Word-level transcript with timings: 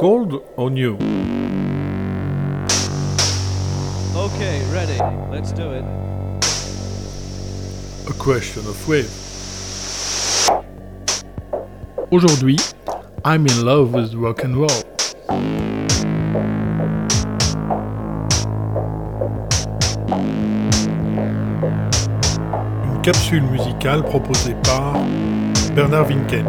Cold 0.00 0.42
or 0.56 0.70
new? 0.70 0.94
Okay, 4.16 4.64
ready. 4.72 4.96
Let's 5.30 5.52
do 5.52 5.72
it. 5.72 5.84
A 8.08 8.14
question 8.14 8.66
of 8.66 8.88
wave. 8.88 9.10
Aujourd'hui, 12.10 12.56
I'm 13.26 13.46
in 13.46 13.62
love 13.62 13.92
with 13.92 14.14
rock 14.14 14.42
and 14.42 14.56
roll. 14.56 14.70
Une 22.86 23.02
capsule 23.02 23.42
musicale 23.42 24.02
proposée 24.04 24.56
par 24.62 24.94
Bernard 25.74 26.06
Winken. 26.06 26.46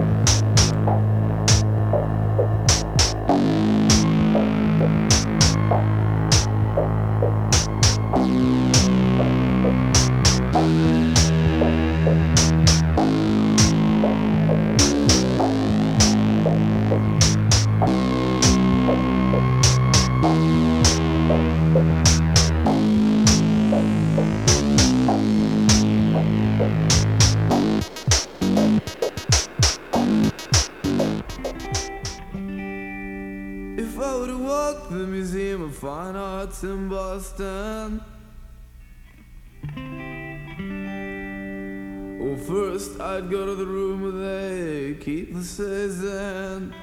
Cezanne. 45.43 46.73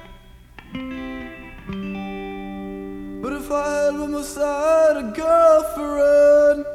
But 3.21 3.33
if 3.33 3.51
I 3.51 3.85
had 3.85 3.93
my 3.93 4.21
side 4.21 4.97
a 4.97 5.11
girlfriend, 5.15 6.65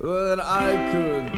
well, 0.00 0.28
then 0.28 0.40
I 0.40 0.90
could 0.90 1.34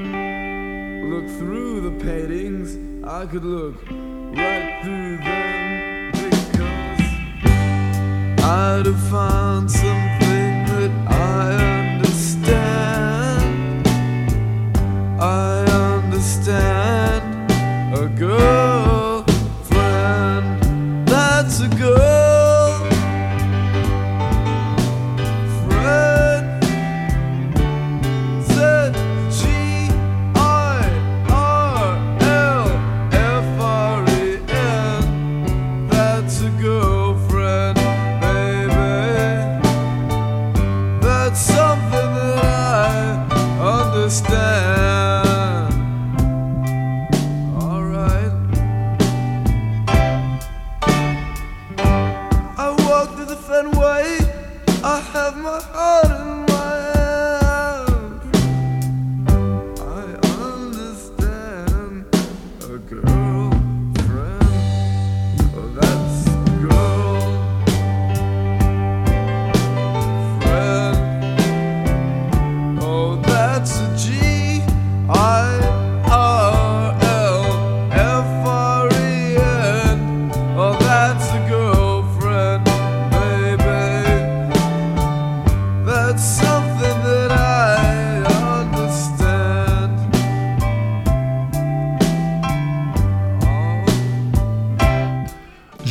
look 1.12 1.28
through 1.38 1.82
the 1.82 2.04
paintings. 2.04 2.78
I 3.04 3.26
could 3.26 3.44
look 3.44 3.76
right 3.90 4.80
through 4.82 5.18
them 5.18 6.12
because 6.12 7.00
I'd 8.42 8.86
have 8.86 9.02
found 9.10 9.70
something 9.70 10.13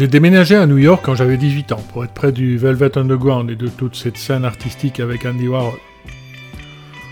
J'ai 0.04 0.10
déménagé 0.10 0.58
à 0.58 0.66
New 0.66 0.80
York 0.80 1.02
quand 1.02 1.16
j'avais 1.16 1.38
18 1.38 1.72
ans 1.72 1.82
pour 1.94 2.04
être 2.04 2.12
près 2.12 2.34
du 2.34 2.58
Velvet 2.58 2.98
Underground 2.98 3.50
et 3.50 3.56
de 3.56 3.70
toute 3.70 3.96
cette 3.96 4.18
scène 4.18 4.44
artistique 4.44 5.00
avec 5.00 5.26
Andy 5.26 5.48
Warhol. 5.48 5.80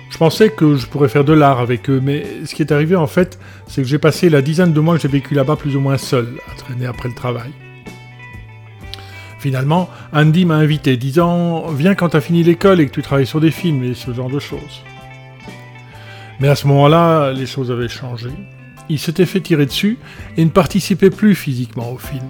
Je 0.09 0.17
pensais 0.17 0.49
que 0.49 0.75
je 0.75 0.87
pourrais 0.87 1.07
faire 1.07 1.23
de 1.23 1.31
l'art 1.31 1.61
avec 1.61 1.89
eux, 1.89 2.01
mais 2.03 2.25
ce 2.43 2.53
qui 2.53 2.61
est 2.63 2.73
arrivé 2.73 2.97
en 2.97 3.07
fait, 3.07 3.39
c'est 3.65 3.81
que 3.81 3.87
j'ai 3.87 3.97
passé 3.97 4.27
la 4.27 4.41
dizaine 4.41 4.73
de 4.73 4.79
mois 4.81 4.97
que 4.97 5.01
j'ai 5.03 5.07
vécu 5.07 5.35
là-bas 5.35 5.55
plus 5.55 5.77
ou 5.77 5.79
moins 5.79 5.97
seul, 5.97 6.27
à 6.51 6.55
traîner 6.57 6.85
après 6.85 7.07
le 7.07 7.15
travail. 7.15 7.51
Finalement, 9.39 9.89
Andy 10.11 10.43
m'a 10.43 10.55
invité, 10.55 10.97
disant 10.97 11.67
Viens 11.69 11.95
quand 11.95 12.09
t'as 12.09 12.19
fini 12.19 12.43
l'école 12.43 12.81
et 12.81 12.87
que 12.87 12.91
tu 12.91 13.01
travailles 13.01 13.25
sur 13.25 13.39
des 13.39 13.51
films 13.51 13.85
et 13.85 13.93
ce 13.93 14.11
genre 14.11 14.29
de 14.29 14.39
choses. 14.39 14.83
Mais 16.41 16.49
à 16.49 16.55
ce 16.55 16.67
moment-là, 16.67 17.31
les 17.31 17.45
choses 17.45 17.71
avaient 17.71 17.87
changé. 17.87 18.31
Il 18.89 18.99
s'était 18.99 19.25
fait 19.25 19.39
tirer 19.39 19.65
dessus 19.65 19.97
et 20.35 20.43
ne 20.43 20.49
participait 20.49 21.09
plus 21.09 21.35
physiquement 21.35 21.89
au 21.89 21.97
film. 21.97 22.27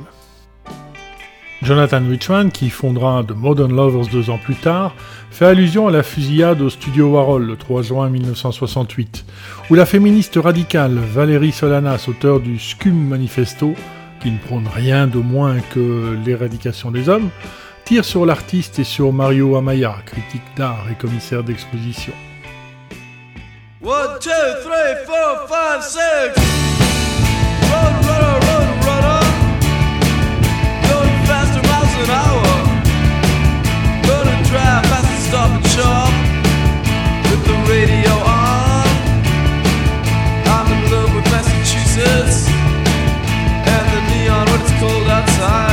Jonathan 1.64 2.02
Richman, 2.10 2.50
qui 2.50 2.70
fondera 2.72 3.24
The 3.24 3.36
Modern 3.36 3.76
Lovers 3.76 4.08
deux 4.08 4.32
ans 4.32 4.40
plus 4.44 4.56
tard, 4.56 4.96
fait 5.30 5.46
allusion 5.46 5.88
à 5.88 5.92
la 5.92 6.02
fusillade 6.02 6.60
au 6.62 6.70
studio 6.70 7.12
Warhol 7.12 7.46
le 7.46 7.56
3 7.56 7.84
juin 7.84 8.10
1968, 8.10 9.26
où 9.70 9.76
la 9.76 9.86
féministe 9.86 10.40
radicale 10.42 10.96
Valérie 10.96 11.52
Solanas, 11.52 12.06
auteur 12.08 12.40
du 12.40 12.58
SCUM 12.58 13.08
Manifesto, 13.08 13.76
qui 14.22 14.32
ne 14.32 14.40
prône 14.40 14.68
rien 14.74 15.06
de 15.06 15.20
moins 15.20 15.60
que 15.74 16.18
l'éradication 16.26 16.90
des 16.90 17.10
hommes, 17.10 17.30
tire 17.86 18.06
sur 18.06 18.26
l'artiste 18.26 18.80
et 18.80 18.84
sur 18.84 19.14
Mario 19.14 19.56
Amaya, 19.56 19.98
critique 20.06 20.42
d'art 20.58 20.86
et 20.92 20.96
commissaire 20.96 21.44
d'exposition. 21.44 22.14
1, 23.84 23.88
2, 23.88 23.90
3, 24.64 24.76
4, 25.48 25.84
5, 25.84 26.02
6 26.36 26.71
an 32.04 32.10
hour. 32.10 32.42
With 37.32 37.46
the 37.46 37.58
radio 37.70 38.12
on. 38.12 38.88
I'm 40.46 40.68
in 40.74 40.92
love 40.92 41.16
with 41.16 41.26
Massachusetts. 41.32 42.48
And 43.74 43.86
the 43.94 44.02
neon 44.12 44.46
when 44.52 44.62
it's 44.62 44.72
cold 44.80 45.08
outside. 45.08 45.71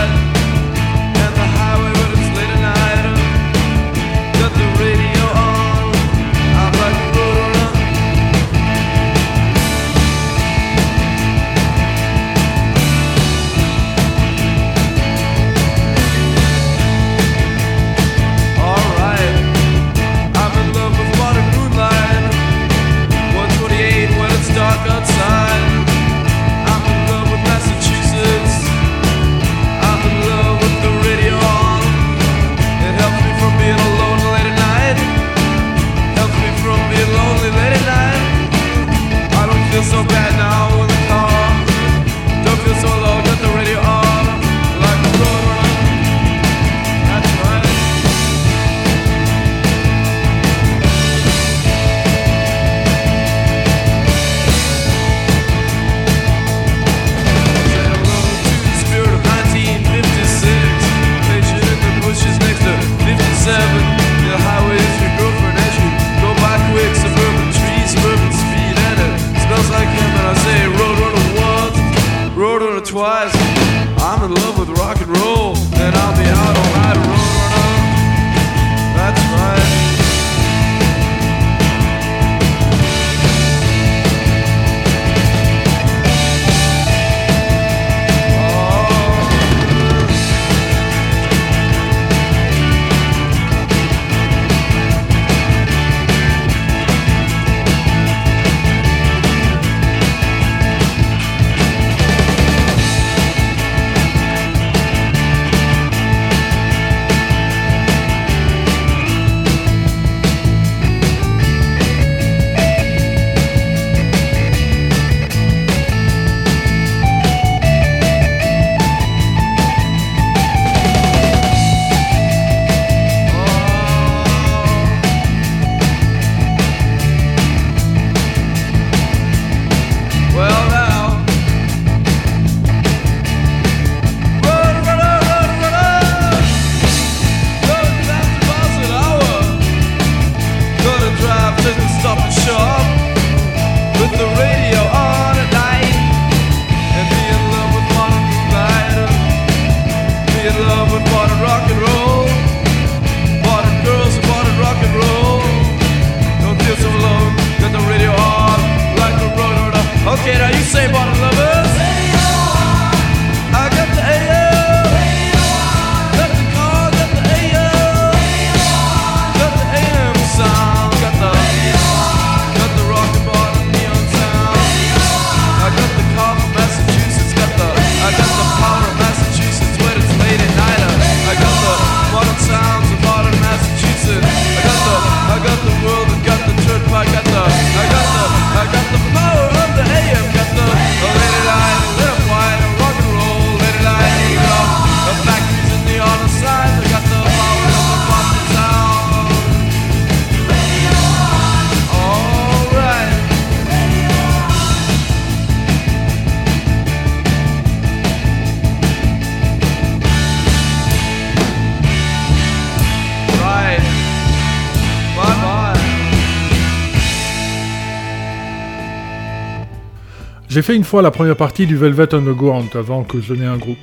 J'ai 220.59 220.63
fait 220.63 220.75
une 220.75 220.83
fois 220.83 221.03
la 221.03 221.13
première 221.13 221.37
partie 221.37 221.67
du 221.67 221.77
Velvet 221.77 222.13
Underground 222.13 222.69
avant 222.75 223.05
que 223.05 223.21
je 223.21 223.33
n'ai 223.33 223.47
un 223.47 223.59
groupe. 223.59 223.79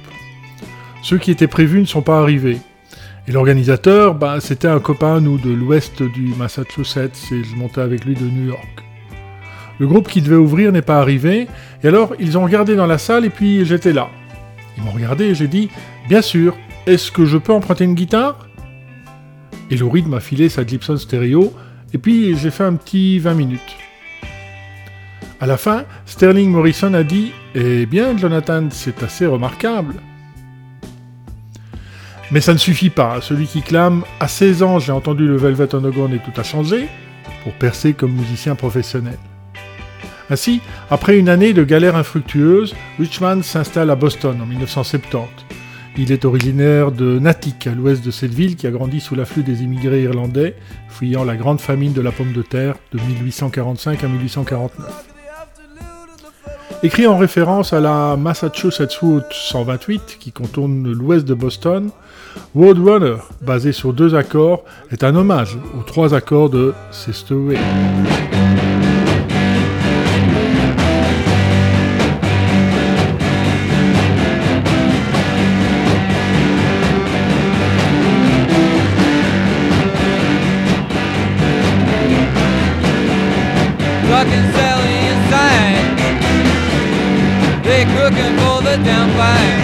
Ceux 1.03 1.17
qui 1.17 1.31
étaient 1.31 1.47
prévus 1.47 1.79
ne 1.79 1.85
sont 1.85 2.01
pas 2.01 2.19
arrivés. 2.19 2.57
Et 3.29 3.31
l'organisateur, 3.31 4.13
bah, 4.13 4.41
c'était 4.41 4.67
un 4.67 4.81
copain, 4.81 5.21
nous, 5.21 5.37
de 5.37 5.51
l'ouest 5.53 6.03
du 6.03 6.33
Massachusetts, 6.37 7.31
et 7.31 7.45
je 7.45 7.55
montais 7.55 7.79
avec 7.79 8.03
lui 8.03 8.13
de 8.13 8.25
New 8.25 8.47
York. 8.47 8.83
Le 9.79 9.87
groupe 9.87 10.09
qui 10.09 10.21
devait 10.21 10.35
ouvrir 10.35 10.73
n'est 10.73 10.81
pas 10.81 10.99
arrivé, 10.99 11.47
et 11.81 11.87
alors 11.87 12.13
ils 12.19 12.37
ont 12.37 12.43
regardé 12.43 12.75
dans 12.75 12.87
la 12.87 12.97
salle, 12.97 13.23
et 13.23 13.29
puis 13.29 13.65
j'étais 13.65 13.93
là. 13.93 14.09
Ils 14.75 14.83
m'ont 14.83 14.91
regardé 14.91 15.27
et 15.27 15.33
j'ai 15.33 15.47
dit, 15.47 15.69
bien 16.09 16.21
sûr, 16.21 16.57
est-ce 16.87 17.09
que 17.09 17.23
je 17.23 17.37
peux 17.37 17.53
emprunter 17.53 17.85
une 17.85 17.95
guitare? 17.95 18.49
Et 19.71 19.77
Lou 19.77 19.89
Reed 19.89 20.09
m'a 20.09 20.19
filé 20.19 20.49
sa 20.49 20.67
Gibson 20.67 20.97
stéréo, 20.97 21.53
et 21.93 21.97
puis 21.97 22.35
j'ai 22.35 22.51
fait 22.51 22.65
un 22.65 22.73
petit 22.73 23.19
20 23.19 23.33
minutes. 23.33 23.77
À 25.41 25.47
la 25.47 25.57
fin, 25.57 25.83
Sterling 26.05 26.49
Morrison 26.49 26.93
a 26.93 27.03
dit 27.03 27.33
Eh 27.55 27.85
bien, 27.85 28.17
Jonathan, 28.17 28.67
c'est 28.69 29.03
assez 29.03 29.25
remarquable. 29.25 29.95
Mais 32.31 32.41
ça 32.41 32.53
ne 32.53 32.57
suffit 32.57 32.89
pas. 32.89 33.19
Celui 33.21 33.45
qui 33.45 33.61
clame 33.61 34.03
À 34.19 34.27
16 34.27 34.63
ans, 34.63 34.79
j'ai 34.79 34.93
entendu 34.93 35.27
le 35.27 35.35
Velvet 35.35 35.75
Underground 35.75 36.13
et 36.13 36.19
tout 36.19 36.39
a 36.39 36.43
changé 36.43 36.87
pour 37.43 37.53
percer 37.53 37.93
comme 37.93 38.13
musicien 38.13 38.55
professionnel. 38.55 39.17
Ainsi, 40.29 40.61
après 40.89 41.19
une 41.19 41.29
année 41.29 41.53
de 41.53 41.63
galère 41.63 41.95
infructueuse, 41.95 42.73
Richman 42.97 43.43
s'installe 43.43 43.91
à 43.91 43.95
Boston 43.95 44.39
en 44.41 44.45
1970. 44.45 45.45
Il 45.97 46.11
est 46.11 46.25
originaire 46.25 46.91
de 46.91 47.19
Natick, 47.19 47.67
à 47.67 47.71
l'ouest 47.71 48.03
de 48.03 48.11
cette 48.11 48.33
ville 48.33 48.55
qui 48.55 48.67
a 48.67 48.71
grandi 48.71 48.99
sous 48.99 49.15
l'afflux 49.15 49.43
des 49.43 49.63
immigrés 49.63 50.03
irlandais, 50.03 50.55
fuyant 50.89 51.23
la 51.23 51.35
grande 51.35 51.61
famine 51.61 51.93
de 51.93 52.01
la 52.01 52.11
pomme 52.11 52.33
de 52.33 52.41
terre 52.41 52.75
de 52.91 52.99
1845 52.99 54.03
à 54.03 54.07
1849. 54.07 55.14
Écrit 56.83 57.07
en 57.07 57.17
référence 57.17 57.73
à 57.73 57.79
la 57.79 58.15
Massachusetts 58.15 58.95
Route 59.01 59.25
128 59.31 60.17
qui 60.19 60.31
contourne 60.31 60.91
l'ouest 60.91 61.25
de 61.25 61.33
Boston, 61.33 61.89
Roadrunner, 62.53 63.17
basé 63.41 63.71
sur 63.71 63.93
deux 63.93 64.13
accords, 64.13 64.63
est 64.91 65.03
un 65.03 65.15
hommage 65.15 65.57
aux 65.77 65.83
trois 65.83 66.13
accords 66.13 66.49
de 66.49 66.73
Sister. 66.91 67.35
Fucking 84.07 84.64
They 87.85 87.93
cooking 87.93 88.35
for 88.37 88.61
the 88.61 88.77
downpipe. 88.81 89.61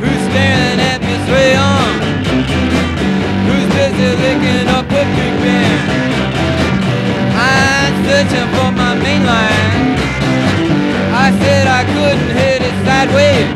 Who's 0.00 0.22
staring 0.30 0.80
at 0.80 1.00
me 1.02 1.14
straight 1.26 1.56
on? 1.56 1.92
Who's 3.46 3.68
busy 3.74 4.10
licking 4.22 4.68
up 4.68 4.86
a 4.86 5.04
big 5.14 5.34
band? 5.42 5.82
I'm 7.36 7.94
searching 8.06 8.48
for 8.54 8.70
my 8.72 8.94
main 8.94 9.24
line. 9.24 9.98
I 11.14 11.30
said 11.42 11.66
I 11.66 11.84
couldn't 11.84 12.32
hit 12.34 12.62
it 12.62 12.76
sideways. 12.86 13.48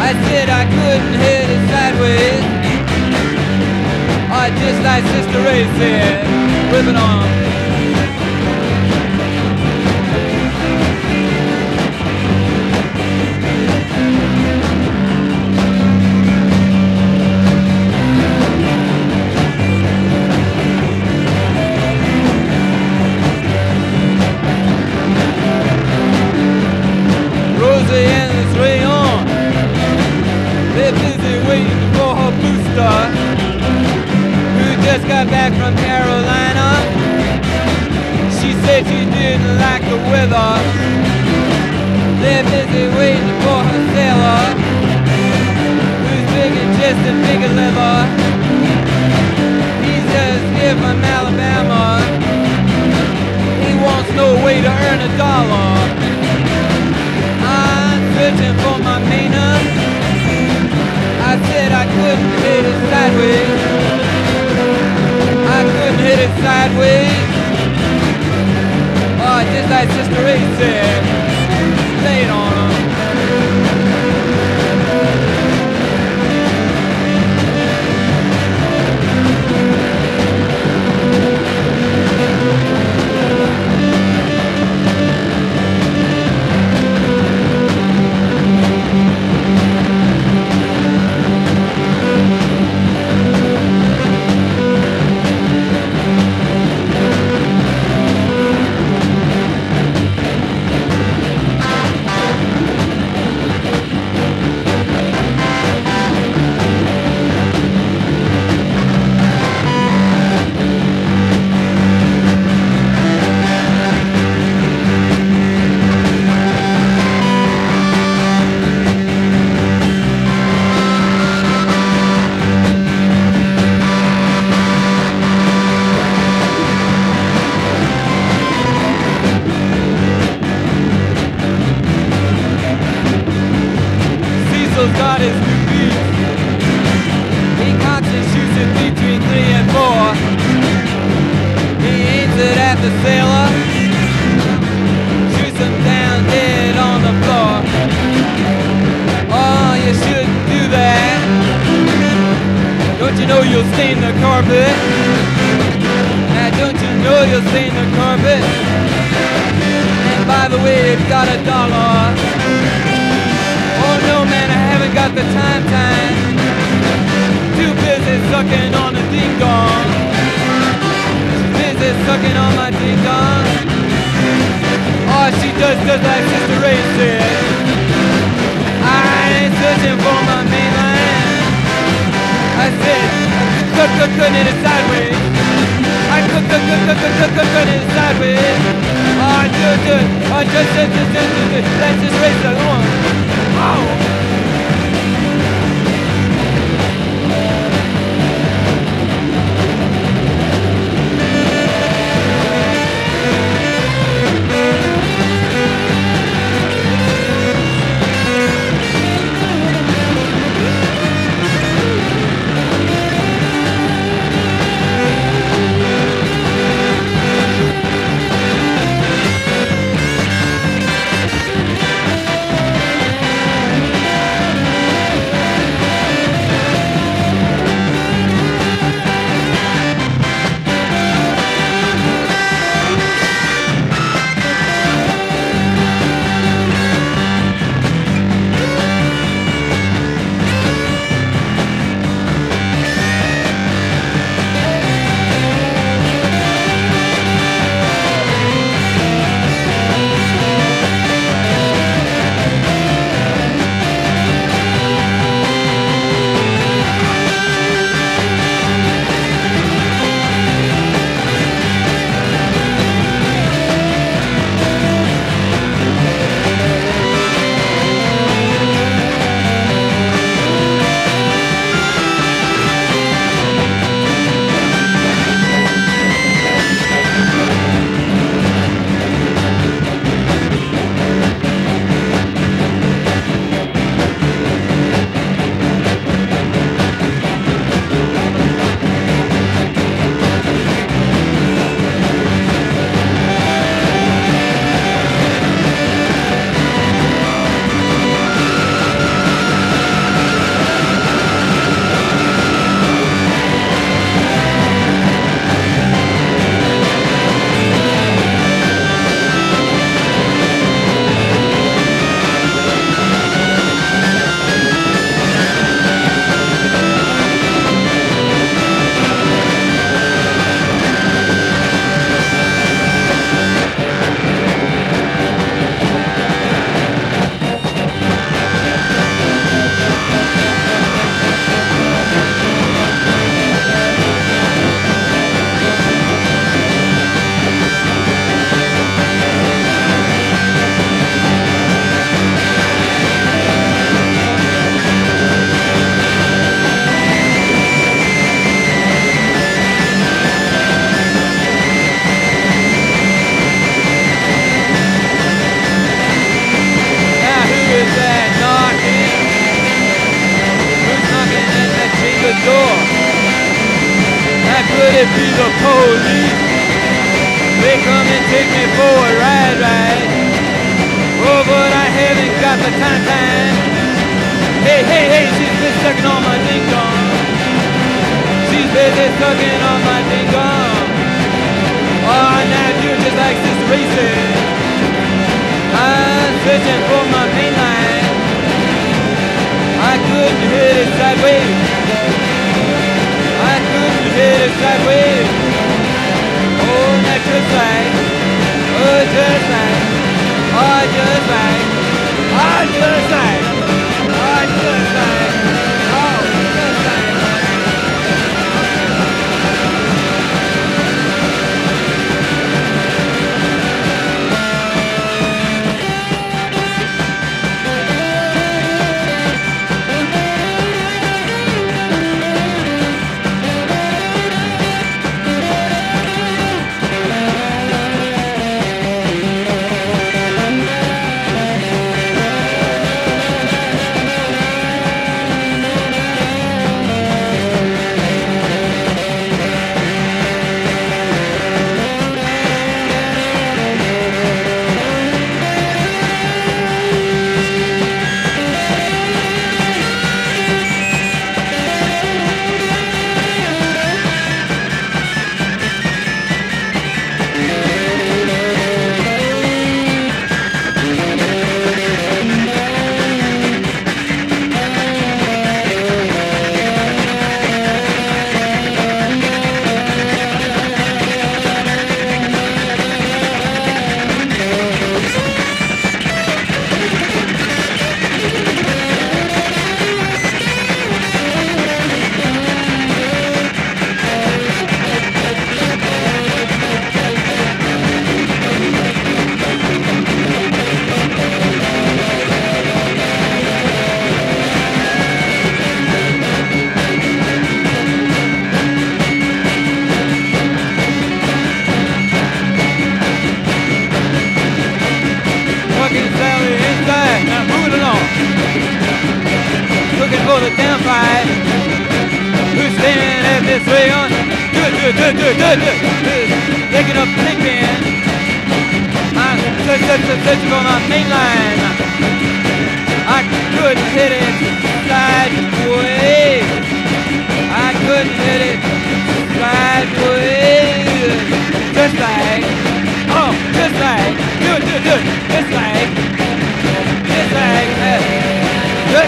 I 0.00 0.12
said 0.28 0.48
I 0.48 0.64
couldn't 0.64 1.16
hit 1.24 1.46
it 1.56 1.62
sideways. 1.72 2.44
Or 4.28 4.46
just 4.60 4.80
like 4.82 5.04
Sister 5.04 5.40
Ray 5.44 5.64
said, 5.78 6.72
whipping 6.72 6.96
on. 6.96 7.24
Booster, 32.70 33.06
who 34.56 34.82
just 34.82 35.06
got 35.08 35.26
back 35.28 35.52
from 35.52 35.74
Carolina. 35.76 36.68
She 38.38 38.52
said 38.64 38.86
she 38.86 39.04
didn't 39.10 39.58
like 39.58 39.82
the 39.82 39.96
weather. 40.10 40.52
They're 42.20 42.44
busy 42.44 42.86
waiting 42.96 43.34
for 43.42 43.58
her 43.68 43.82
sailor, 43.94 44.42
who's 46.04 46.26
big 46.34 46.52
just 46.78 47.00
a 47.10 47.14
big 47.26 47.40
liver. 47.58 47.98
He's 49.84 50.06
just 50.14 50.44
here 50.58 50.76
from 50.76 50.98
Alabama. 51.04 52.00
He 53.64 53.72
wants 53.84 54.10
no 54.14 54.44
way 54.44 54.60
to 54.60 54.68
earn 54.68 55.00
a 55.00 55.16
dollar. 55.16 55.72
I'm 57.42 58.00
searching 58.14 58.56
for 58.62 58.78
my 58.82 58.98
Maina. 59.08 59.89
I 61.80 61.86
couldn't 61.86 62.32
hit 62.44 62.64
it 62.66 62.78
sideways. 62.92 63.60
I 65.48 65.60
couldn't 65.64 66.02
hit 66.04 66.18
it 66.26 66.32
sideways. 66.44 67.24
Oh, 69.24 69.40
just 69.54 69.70
like 69.70 69.88
Sister 69.88 70.20
Ray 70.22 70.44
said, 70.58 71.00
lay 72.04 72.24
it 72.24 72.30
on 72.30 72.52
her. 72.52 72.89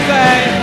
bye 0.07 0.62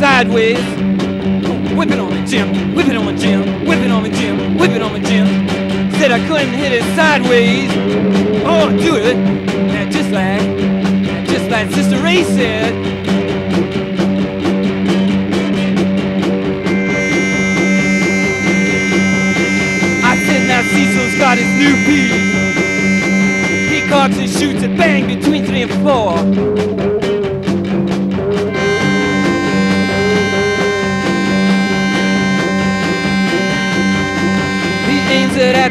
sideways. 0.00 0.56
Whip 1.76 1.90
it 1.90 2.00
on 2.00 2.08
the 2.08 2.24
gym, 2.26 2.74
whip 2.74 2.88
it 2.88 2.96
on 2.96 3.04
the 3.04 3.20
gym, 3.20 3.66
whip 3.66 3.80
it 3.80 3.90
on 3.90 4.02
the 4.02 4.08
gym, 4.08 4.56
whip 4.56 4.70
it 4.70 4.80
on 4.80 4.94
the 4.94 5.06
gym. 5.06 5.26
Said 5.98 6.10
I 6.10 6.26
couldn't 6.26 6.54
hit 6.54 6.72
it 6.72 6.82
sideways. 6.96 7.70
Oh, 8.46 8.70
do 8.70 8.96
it. 8.96 9.16
Now 9.68 9.90
just 9.90 10.10
like, 10.10 10.40
just 11.28 11.50
like 11.50 11.70
Sister 11.70 12.02
Ray 12.02 12.24
said. 12.24 12.89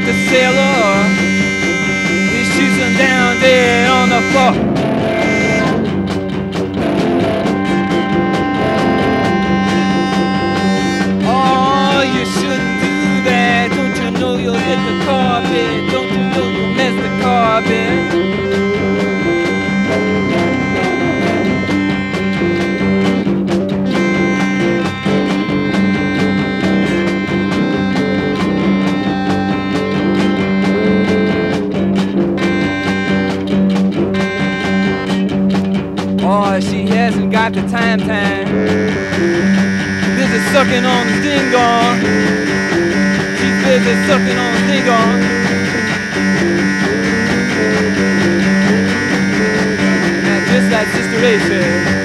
The 0.05 0.13
sailor. 0.29 0.88
The 37.53 37.61
time 37.67 37.99
time. 37.99 38.45
Busy 40.15 40.39
sucking 40.51 40.85
on 40.85 41.07
the 41.07 41.21
ding 41.21 41.51
dong. 41.51 41.99
She's 43.37 43.63
busy 43.63 43.95
sucking 44.07 44.37
on 44.37 44.53
the 44.53 44.61
ding 44.67 44.85
dong. 44.85 45.19
Just 50.51 50.71
like 50.71 50.87
Sister 50.89 51.19
Ray 51.21 51.98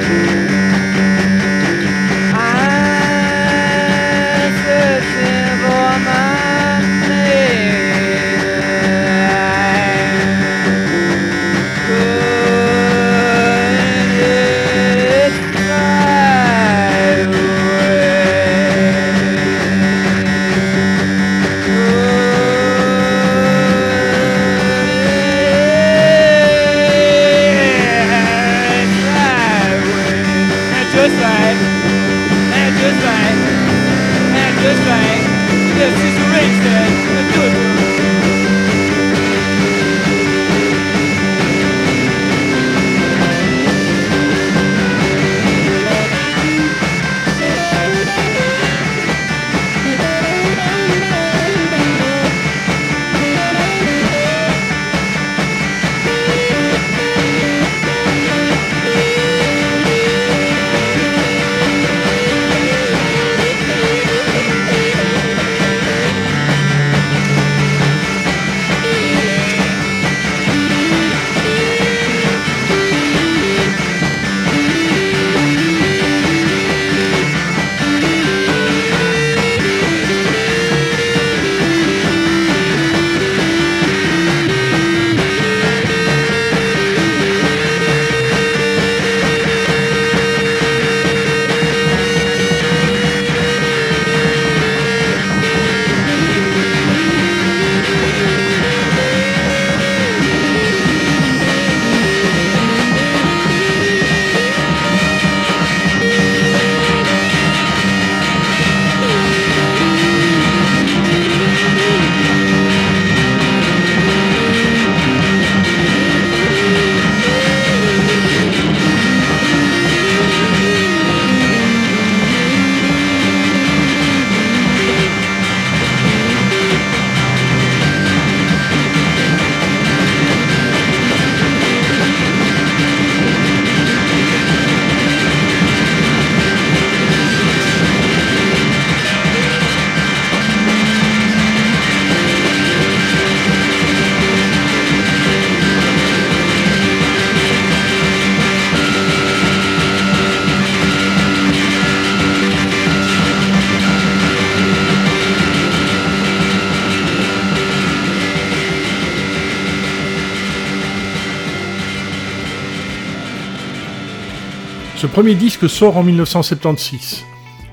Ce 165.05 165.09
premier 165.11 165.35
disque 165.35 165.69
sort 165.69 165.99
en 165.99 166.03
1976, 166.03 167.27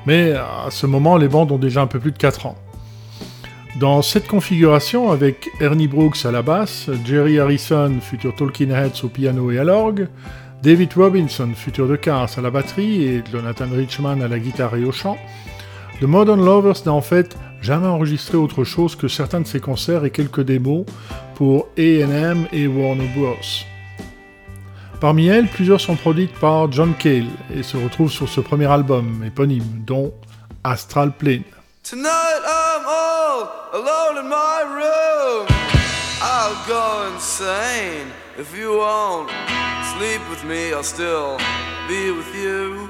mais 0.06 0.34
à 0.34 0.68
ce 0.70 0.86
moment 0.86 1.16
les 1.16 1.30
bandes 1.30 1.54
ont 1.54 1.58
déjà 1.58 1.82
un 1.82 1.88
peu 1.88 1.98
plus 1.98 2.12
de 2.12 2.18
4 2.18 2.46
ans. 2.46 2.58
Dans 3.80 4.02
cette 4.02 4.28
configuration, 4.28 5.12
avec 5.12 5.48
Ernie 5.62 5.88
Brooks 5.88 6.26
à 6.26 6.32
la 6.32 6.42
basse, 6.42 6.90
Jerry 7.06 7.40
Harrison, 7.40 8.00
futur 8.02 8.36
Talking 8.36 8.72
Heads 8.72 9.06
au 9.06 9.08
piano 9.08 9.50
et 9.50 9.60
à 9.60 9.64
l'orgue, 9.64 10.10
David 10.62 10.92
Robinson, 10.94 11.50
futur 11.56 11.88
de 11.88 11.96
Cars 11.96 12.38
à 12.38 12.42
la 12.42 12.52
batterie 12.52 13.06
et 13.06 13.24
Jonathan 13.32 13.70
Richman 13.72 14.22
à 14.22 14.28
la 14.28 14.38
guitare 14.38 14.76
et 14.76 14.84
au 14.84 14.92
chant, 14.92 15.18
The 16.02 16.08
Modern 16.08 16.44
Lovers 16.44 16.86
n'a 16.86 16.92
en 16.92 17.02
fait 17.02 17.38
jamais 17.62 17.88
enregistré 17.88 18.38
autre 18.38 18.66
chose 18.66 18.98
que 18.98 19.08
certains 19.08 19.40
de 19.40 19.48
ses 19.48 19.62
concerts 19.62 20.04
et 20.04 20.10
quelques 20.10 20.42
démos 20.42 20.86
pour 21.36 21.70
A&M 21.78 22.46
et 22.52 22.68
Warner 22.68 23.10
Bros. 23.16 23.71
Parmi 25.02 25.26
elles, 25.30 25.48
plusieurs 25.48 25.82
sont 25.82 25.96
produites 25.96 26.34
par 26.36 26.72
John 26.72 26.94
Cale 26.94 27.26
et 27.52 27.64
se 27.64 27.76
retrouvent 27.76 28.12
sur 28.12 28.30
ce 28.30 28.40
premier 28.40 28.68
album 28.68 29.24
éponyme, 29.26 29.82
dont 29.84 30.14
Astral 30.64 31.12
Plane. 31.12 31.42
Tonight 31.82 32.06
I'm 32.06 32.86
all 32.86 33.50
alone 33.74 34.24
in 34.24 34.30
my 34.30 34.62
room. 34.62 35.48
I'll 36.22 36.56
go 36.68 37.12
insane 37.16 38.12
if 38.38 38.56
you 38.56 38.78
won't 38.78 39.32
sleep 39.98 40.22
with 40.30 40.44
me. 40.44 40.72
I'll 40.72 40.84
still 40.84 41.38
be 41.88 42.12
with 42.12 42.36
you. 42.36 42.88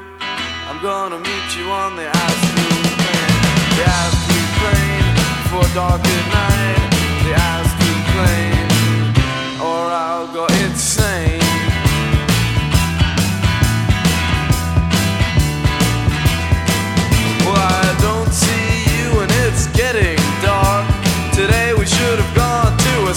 I'm 0.69 0.81
gonna 0.83 1.17
meet 1.17 1.57
you 1.57 1.71
on 1.71 1.95
the 1.95 2.09
astral 2.11 2.81
plane. 2.99 3.39
The 3.77 3.85
astral 3.87 4.47
plane 4.59 5.15
for 5.47 5.63
dark 5.73 6.01
at 6.03 6.25
night. 6.27 6.91
The 7.23 7.33
astral 7.39 7.99
plane, 8.11 8.67
or 9.61 9.87
I'll 9.89 10.27
go 10.27 10.45
insane. 10.65 11.30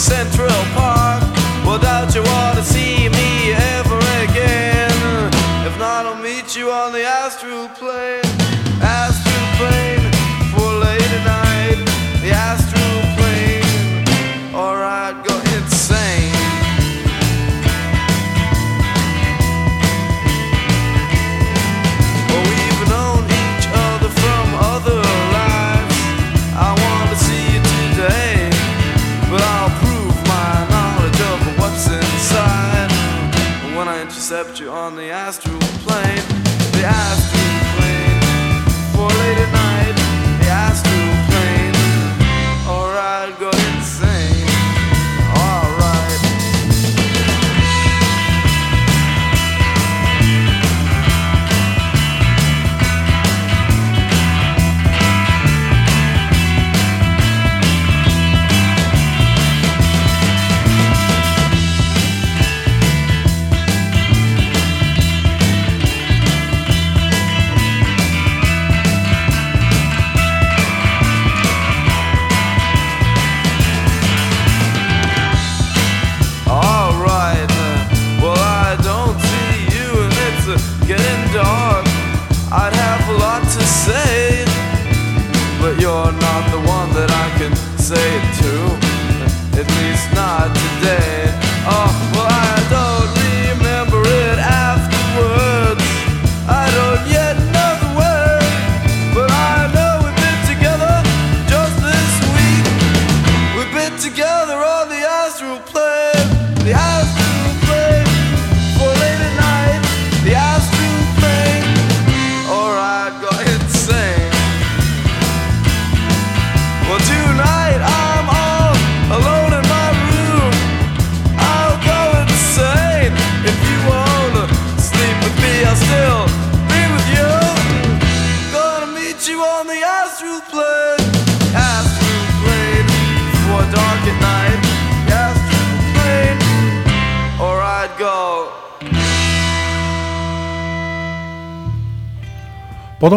Central 0.04 0.50
Park. 0.74 1.22
Well, 1.64 1.78
don't 1.78 2.14
you 2.14 2.22
want 2.22 2.58
to 2.58 2.62
see 2.62 3.08
me 3.08 3.54
ever 3.54 3.98
again? 4.22 4.92
If 5.66 5.78
not, 5.78 6.04
I'll 6.04 6.22
meet 6.22 6.54
you 6.54 6.70
on 6.70 6.92
the 6.92 7.04
astral 7.04 7.68
plane. 7.68 8.23
intercept 34.24 34.58
you 34.58 34.70
on 34.70 34.96
the 34.96 35.10
astral 35.10 35.58
plane. 35.84 36.16
The 36.72 36.84
astral 36.86 37.33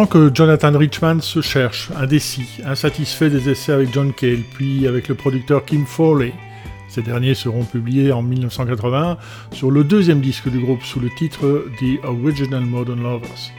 que 0.06 0.30
Jonathan 0.32 0.76
Richman 0.76 1.20
se 1.20 1.40
cherche, 1.40 1.90
indécis, 1.96 2.60
insatisfait 2.64 3.30
des 3.30 3.48
essais 3.48 3.72
avec 3.72 3.92
John 3.92 4.12
Cale, 4.12 4.42
puis 4.54 4.86
avec 4.86 5.08
le 5.08 5.14
producteur 5.14 5.64
Kim 5.64 5.86
Foley, 5.86 6.32
ces 6.88 7.02
derniers 7.02 7.34
seront 7.34 7.64
publiés 7.64 8.12
en 8.12 8.22
1981 8.22 9.16
sur 9.52 9.70
le 9.70 9.84
deuxième 9.84 10.20
disque 10.20 10.48
du 10.48 10.60
groupe 10.60 10.82
sous 10.82 11.00
le 11.00 11.10
titre 11.16 11.66
The 11.80 12.04
Original 12.04 12.64
Modern 12.64 13.02
Lovers. 13.02 13.50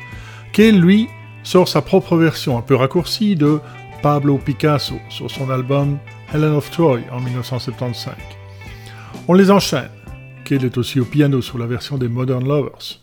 Cale, 0.51 0.79
lui, 0.79 1.07
sort 1.43 1.67
sa 1.67 1.81
propre 1.81 2.15
version 2.15 2.57
un 2.57 2.61
peu 2.61 2.75
raccourcie 2.75 3.35
de 3.35 3.59
Pablo 4.01 4.37
Picasso 4.37 4.99
sur 5.09 5.29
son 5.29 5.49
album 5.49 5.97
Helen 6.33 6.53
of 6.53 6.69
Troy 6.71 7.01
en 7.11 7.21
1975. 7.21 8.13
On 9.27 9.33
les 9.33 9.51
enchaîne. 9.51 9.89
Cale 10.45 10.65
est 10.65 10.77
aussi 10.77 10.99
au 10.99 11.05
piano 11.05 11.41
sur 11.41 11.57
la 11.57 11.65
version 11.65 11.97
des 11.97 12.07
Modern 12.07 12.47
Lovers. 12.47 12.99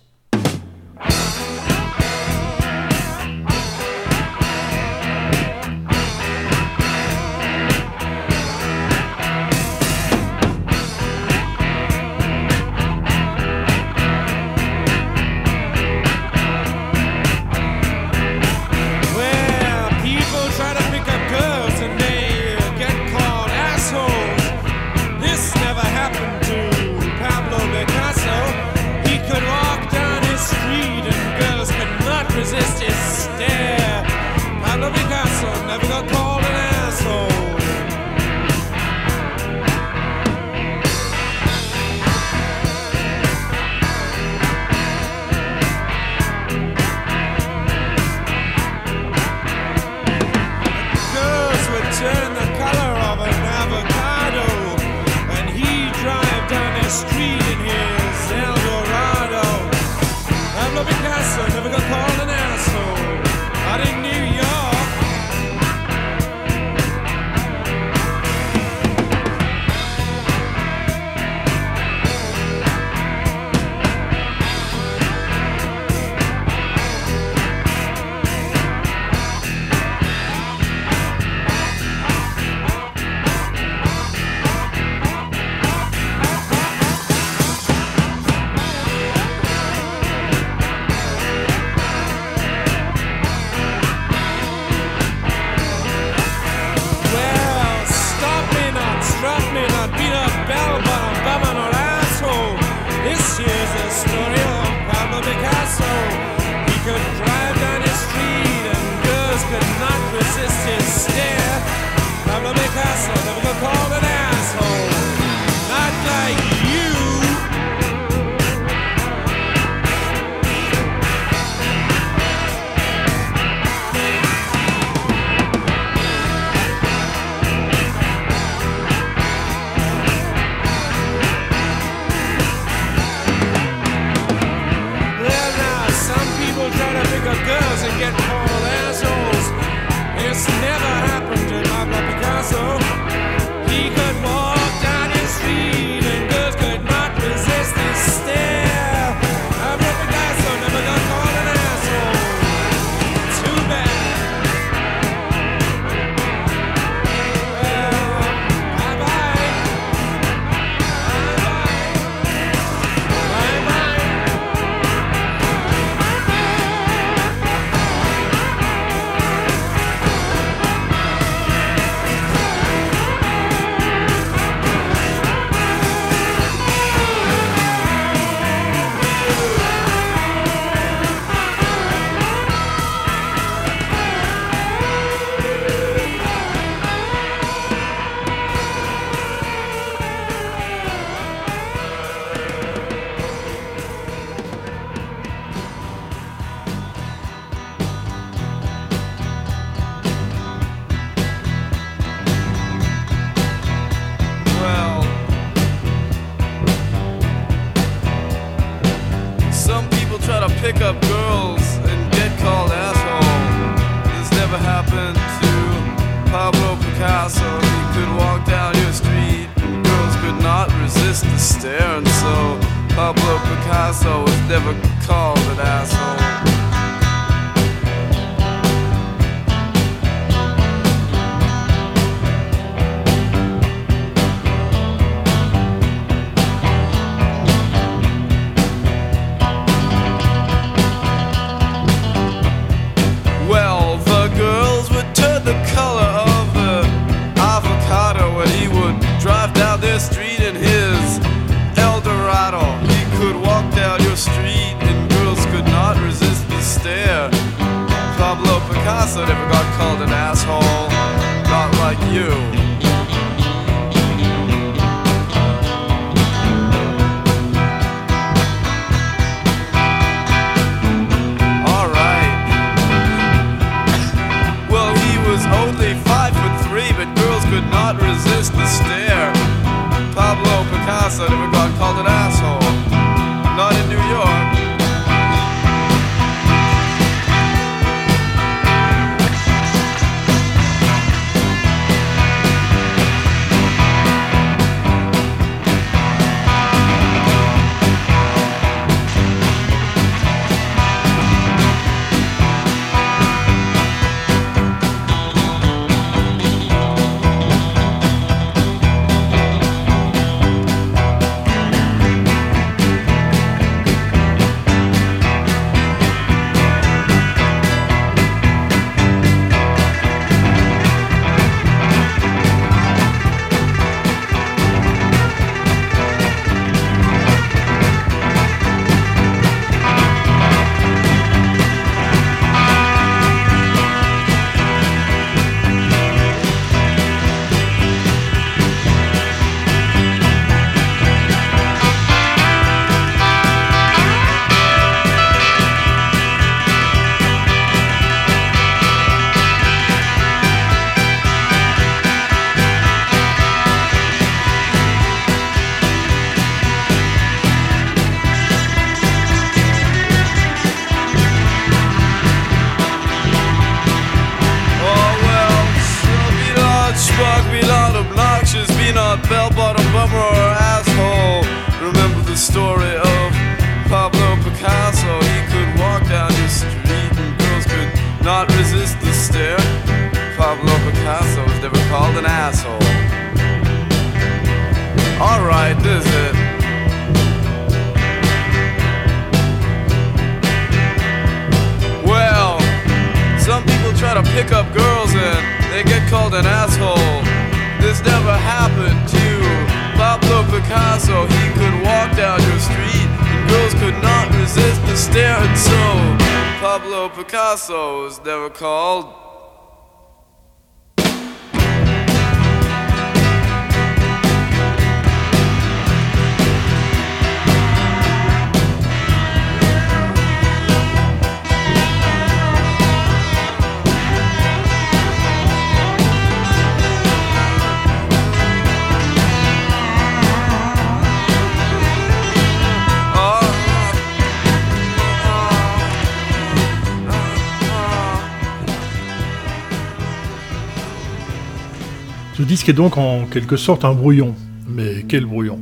disque 442.46 442.68
est 442.68 442.72
donc 442.72 442.96
en 442.96 443.24
quelque 443.26 443.56
sorte 443.56 443.84
un 443.84 443.92
brouillon, 443.92 444.34
mais 444.68 445.04
quel 445.08 445.26
brouillon, 445.26 445.58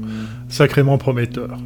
sacrément 0.49 0.99
prometteur. 0.99 1.59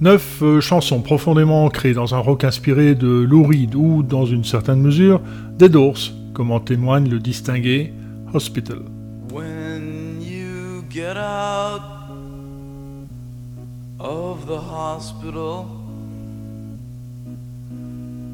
Neuf 0.00 0.42
euh, 0.42 0.60
chansons 0.60 1.00
profondément 1.00 1.64
ancrées 1.64 1.94
dans 1.94 2.14
un 2.14 2.18
rock 2.18 2.44
inspiré 2.44 2.94
de 2.94 3.08
Lou 3.08 3.44
Reed 3.44 3.74
ou, 3.74 4.02
dans 4.02 4.26
une 4.26 4.44
certaine 4.44 4.80
mesure, 4.80 5.20
des 5.58 5.68
Doors, 5.68 6.12
comme 6.34 6.50
en 6.50 6.60
témoigne 6.60 7.08
le 7.08 7.18
distingué 7.18 7.92
Hospital. 8.32 8.82
When 9.32 10.20
you 10.20 10.84
get 10.90 11.16
out 11.16 11.80
of 13.98 14.46
the 14.46 14.60
hospital, 14.60 15.66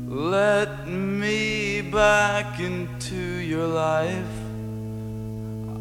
let 0.09 0.89
me 0.89 1.83
back 1.91 2.59
into 2.59 3.41
your 3.41 3.69
life. 3.69 4.42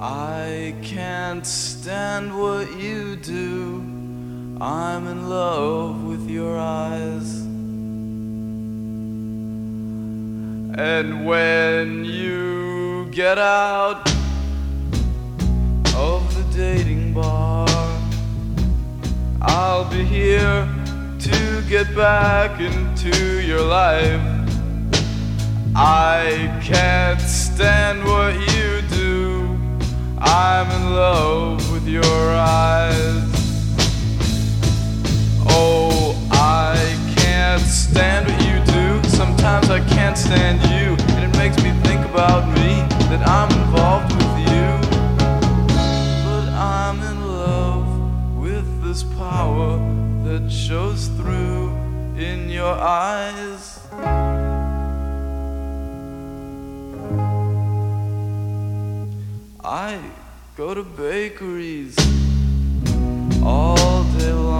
I 0.03 0.73
can't 0.81 1.45
stand 1.45 2.35
what 2.35 2.75
you 2.79 3.15
do. 3.17 3.81
I'm 4.59 5.05
in 5.05 5.29
love 5.29 6.03
with 6.03 6.27
your 6.27 6.57
eyes. 6.57 7.41
And 10.75 11.23
when 11.23 12.03
you 12.03 13.11
get 13.11 13.37
out 13.37 14.09
of 15.95 16.35
the 16.35 16.45
dating 16.51 17.13
bar, 17.13 17.67
I'll 19.39 19.87
be 19.87 20.03
here 20.03 20.67
to 21.19 21.63
get 21.69 21.95
back 21.95 22.59
into 22.59 23.39
your 23.43 23.61
life. 23.61 24.19
I 25.75 26.59
can't 26.63 27.21
stand 27.21 28.03
what 28.03 28.33
you 28.55 28.81
do. 28.81 28.90
I'm 30.23 30.69
in 30.69 30.93
love 30.93 31.71
with 31.71 31.87
your 31.87 32.03
eyes. 32.03 33.23
Oh, 35.49 36.15
I 36.31 36.75
can't 37.15 37.61
stand 37.61 38.27
what 38.27 38.39
you 38.45 38.63
do. 38.71 39.09
Sometimes 39.09 39.69
I 39.71 39.79
can't 39.89 40.15
stand 40.15 40.61
you, 40.61 40.95
and 41.15 41.33
it 41.33 41.37
makes 41.37 41.57
me 41.63 41.71
think 41.81 42.05
about 42.05 42.47
me 42.49 42.85
that 43.09 43.27
I'm 43.27 43.51
involved 43.63 44.13
with 44.13 44.37
you. 44.47 44.67
But 46.23 46.49
I'm 46.53 47.01
in 47.01 47.27
love 47.27 48.37
with 48.37 48.83
this 48.83 49.01
power 49.03 49.79
that 50.25 50.51
shows 50.51 51.07
through 51.07 51.75
in 52.15 52.47
your 52.47 52.73
eyes. 52.73 53.79
I 59.73 59.97
go 60.57 60.73
to 60.73 60.83
bakeries 60.83 61.95
all 63.41 64.03
day 64.19 64.33
long. 64.33 64.50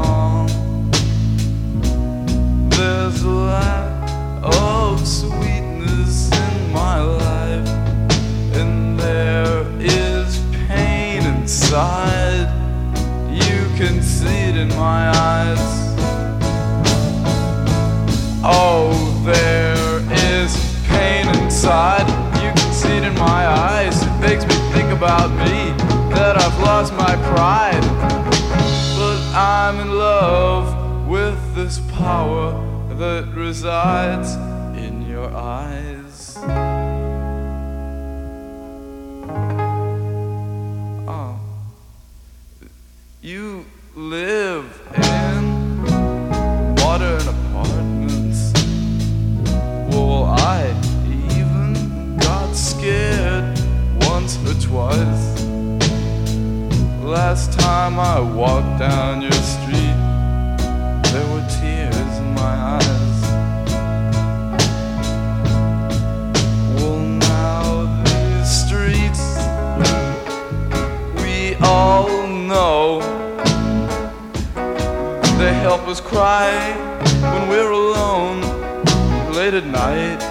Power 32.02 32.52
that 32.95 33.28
resides 33.36 34.34
in 34.76 35.06
your 35.08 35.30
eyes. 35.36 36.36
Oh. 41.08 41.39
You 43.22 43.66
live 43.95 44.66
in 44.95 45.41
modern 46.82 47.28
apartments. 47.36 48.52
Well, 49.93 50.26
I 50.26 50.74
even 51.38 52.18
got 52.18 52.56
scared 52.56 53.60
once 54.08 54.38
or 54.47 54.56
twice. 54.60 55.43
Last 57.04 57.60
time 57.60 57.99
I 57.99 58.20
walked 58.20 58.80
down 58.80 59.22
your 59.22 59.40
us 75.91 75.99
cry 75.99 76.49
when 77.33 77.49
we're 77.49 77.71
alone 77.71 78.39
late 79.33 79.53
at 79.53 79.65
night. 79.65 80.21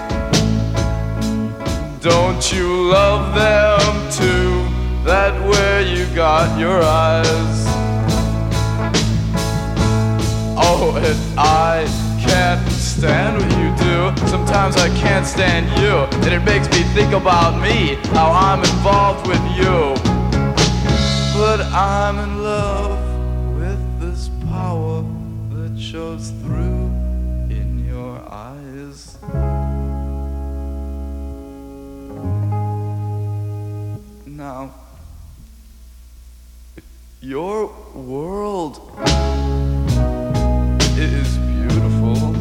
Don't 2.00 2.50
you 2.50 2.88
love 2.88 3.34
them 3.34 3.82
too? 4.10 5.04
That 5.04 5.34
where 5.50 5.82
you 5.82 6.06
got 6.14 6.58
your 6.58 6.82
eyes. 6.82 7.58
Oh, 10.56 10.96
and 10.96 11.38
I 11.38 11.84
can't 12.26 12.66
stand 12.72 13.36
what 13.36 13.50
you 13.60 13.68
do. 13.84 14.28
Sometimes 14.28 14.76
I 14.78 14.88
can't 14.96 15.26
stand 15.26 15.66
you, 15.78 15.94
and 16.24 16.32
it 16.32 16.44
makes 16.52 16.70
me 16.70 16.84
think 16.94 17.12
about 17.12 17.60
me, 17.60 17.96
how 18.14 18.30
I'm 18.32 18.60
involved 18.60 19.26
with 19.28 19.44
you. 19.60 19.94
But 21.34 21.60
I'm 21.70 22.18
in 22.18 22.42
love 22.42 22.79
through 26.28 26.84
in 27.48 27.86
your 27.88 28.20
eyes. 28.30 29.16
Now, 34.26 34.74
your 37.22 37.72
world 37.94 38.80
is 40.98 41.38
beautiful. 41.38 42.36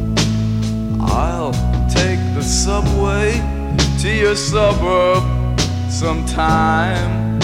I'll 1.02 1.54
take 1.88 2.20
the 2.36 2.44
subway 2.44 3.32
to 4.02 4.10
your 4.14 4.36
suburb 4.36 5.24
sometime. 5.90 7.40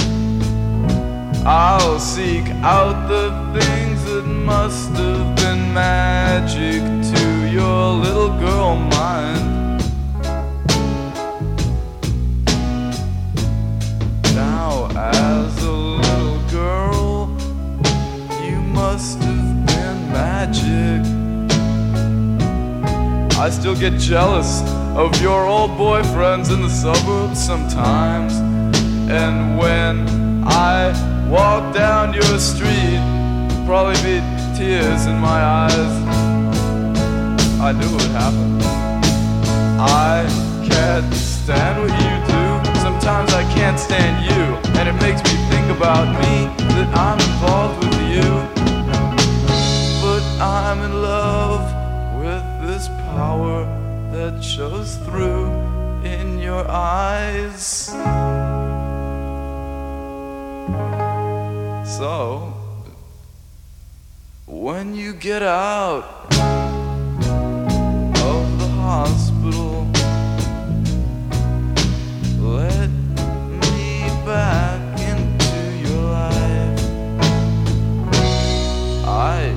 I'll 1.46 2.00
seek 2.00 2.50
out 2.64 3.08
the 3.08 3.30
things 3.58 3.95
that 4.16 4.26
must 4.26 4.92
have 4.92 5.36
been 5.36 5.74
magic 5.74 6.82
to 7.14 7.50
your 7.52 7.92
little 7.92 8.30
girl 8.40 8.78
mind. 8.78 9.84
Now, 14.34 14.88
as 14.96 15.64
a 15.64 15.72
little 15.72 16.40
girl, 16.50 17.28
you 18.42 18.58
must 18.82 19.20
have 19.20 19.66
been 19.66 20.00
magic. 20.14 21.02
I 23.38 23.50
still 23.50 23.76
get 23.76 24.00
jealous 24.00 24.62
of 24.96 25.22
your 25.22 25.46
old 25.46 25.72
boyfriends 25.72 26.54
in 26.54 26.62
the 26.62 26.70
suburbs 26.70 27.46
sometimes. 27.46 28.34
And 29.12 29.58
when 29.58 30.08
I 30.46 30.94
walk 31.30 31.74
down 31.74 32.14
your 32.14 32.40
street, 32.40 33.15
probably 33.66 33.96
be 34.04 34.22
tears 34.56 35.08
in 35.08 35.18
my 35.18 35.42
eyes. 35.44 35.94
I 37.60 37.72
knew 37.72 37.88
it 37.88 37.92
would 37.94 38.12
happen. 38.12 38.62
I 39.82 40.28
can't 40.70 41.12
stand 41.14 41.82
what 41.82 41.90
you 41.90 42.14
do. 42.30 42.80
Sometimes 42.80 43.34
I 43.34 43.44
can't 43.56 43.80
stand 43.80 44.24
you, 44.24 44.42
and 44.80 44.88
it 44.88 44.94
makes 45.02 45.24
me 45.24 45.36
think 45.50 45.68
about 45.76 46.08
me 46.22 46.46
that 46.76 46.96
I'm 46.96 47.20
involved 47.20 47.84
with 47.84 48.02
you. 48.14 48.30
But 50.00 50.24
I'm 50.40 50.84
in 50.84 51.02
love 51.02 51.66
with 52.22 52.46
this 52.68 52.88
power 52.88 53.66
that 54.12 54.44
shows 54.44 54.98
through 54.98 55.48
in 56.04 56.38
your 56.38 56.70
eyes. 56.70 57.88
So, 61.98 62.55
when 64.56 64.96
you 64.96 65.12
get 65.12 65.44
out 65.44 66.06
of 68.24 68.58
the 68.58 68.68
hospital, 68.80 69.86
let 72.40 72.90
me 72.90 74.08
back 74.26 75.00
into 75.02 75.60
your 75.86 76.04
life. 76.04 76.80
I 79.06 79.54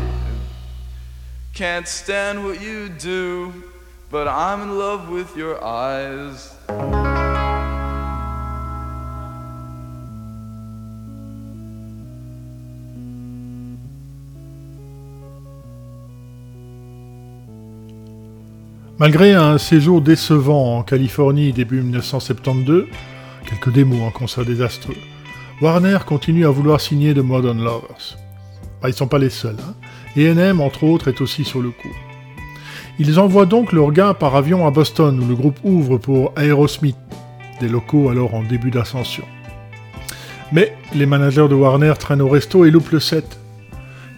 can't 1.54 1.86
stand 1.86 2.44
what 2.44 2.60
you 2.60 2.88
do, 2.88 3.54
but 4.10 4.26
I'm 4.26 4.62
in 4.62 4.78
love 4.78 5.08
with 5.08 5.36
your 5.36 5.62
eyes. 5.64 6.56
Malgré 18.98 19.32
un 19.32 19.58
séjour 19.58 20.00
décevant 20.00 20.76
en 20.76 20.82
Californie 20.82 21.52
début 21.52 21.82
1972, 21.82 22.86
quelques 23.48 23.72
démos 23.72 24.02
en 24.02 24.10
concert 24.10 24.44
désastreux, 24.44 24.96
Warner 25.62 25.98
continue 26.04 26.44
à 26.44 26.50
vouloir 26.50 26.80
signer 26.80 27.14
The 27.14 27.18
Modern 27.18 27.62
Lovers. 27.62 28.18
Bah, 28.82 28.88
ils 28.88 28.94
sont 28.94 29.06
pas 29.06 29.20
les 29.20 29.30
seuls, 29.30 29.54
hein. 29.60 29.74
A&M 30.16 30.60
entre 30.60 30.82
autres 30.82 31.06
est 31.06 31.20
aussi 31.20 31.44
sur 31.44 31.62
le 31.62 31.70
coup. 31.70 31.94
Ils 32.98 33.20
envoient 33.20 33.46
donc 33.46 33.72
leur 33.72 33.92
gars 33.92 34.14
par 34.14 34.34
avion 34.34 34.66
à 34.66 34.72
Boston 34.72 35.20
où 35.20 35.28
le 35.28 35.36
groupe 35.36 35.60
ouvre 35.62 35.98
pour 35.98 36.32
Aerosmith, 36.36 36.96
des 37.60 37.68
locaux 37.68 38.08
alors 38.08 38.34
en 38.34 38.42
début 38.42 38.72
d'ascension. 38.72 39.24
Mais 40.50 40.76
les 40.92 41.06
managers 41.06 41.46
de 41.48 41.54
Warner 41.54 41.94
traînent 42.00 42.22
au 42.22 42.28
resto 42.28 42.64
et 42.64 42.72
loupent 42.72 42.90
le 42.90 42.98
set. 42.98 43.38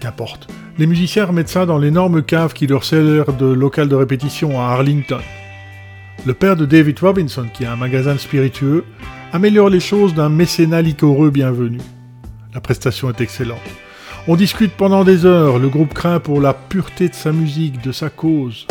Qu'importe. 0.01 0.49
Les 0.81 0.87
musiciens 0.87 1.27
remettent 1.27 1.51
ça 1.51 1.67
dans 1.67 1.77
l'énorme 1.77 2.23
cave 2.23 2.55
qui 2.55 2.67
leur 2.67 2.85
sert 2.85 3.35
de 3.35 3.45
local 3.45 3.87
de 3.87 3.95
répétition 3.95 4.59
à 4.59 4.71
Arlington. 4.71 5.21
Le 6.25 6.33
père 6.33 6.57
de 6.57 6.65
David 6.65 6.99
Robinson, 7.01 7.47
qui 7.53 7.67
a 7.67 7.73
un 7.73 7.77
magasin 7.77 8.17
spiritueux, 8.17 8.87
améliore 9.31 9.69
les 9.69 9.79
choses 9.79 10.15
d'un 10.15 10.31
mécénat 10.31 10.81
liquoreux 10.81 11.29
bienvenu. 11.29 11.81
La 12.55 12.63
prestation 12.63 13.11
est 13.11 13.21
excellente. 13.21 13.59
On 14.27 14.37
discute 14.37 14.73
pendant 14.73 15.05
des 15.05 15.27
heures, 15.27 15.59
le 15.59 15.69
groupe 15.69 15.93
craint 15.93 16.19
pour 16.19 16.41
la 16.41 16.55
pureté 16.55 17.11
de 17.11 17.15
sa 17.15 17.31
musique, 17.31 17.83
de 17.85 17.93
sa 17.93 18.09
cause. 18.09 18.67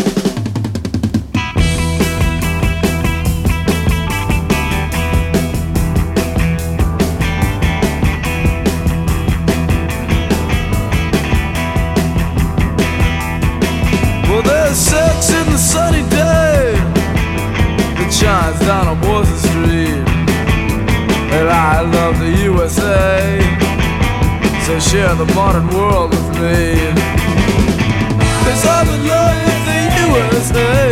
Share 24.89 25.13
the 25.13 25.25
modern 25.35 25.67
world 25.67 26.09
with 26.09 26.29
me. 26.41 26.73
Cause 28.43 28.65
I'm 28.65 28.87
in 28.89 29.07
love 29.07 29.37
the 29.67 29.81
USA 30.07 30.88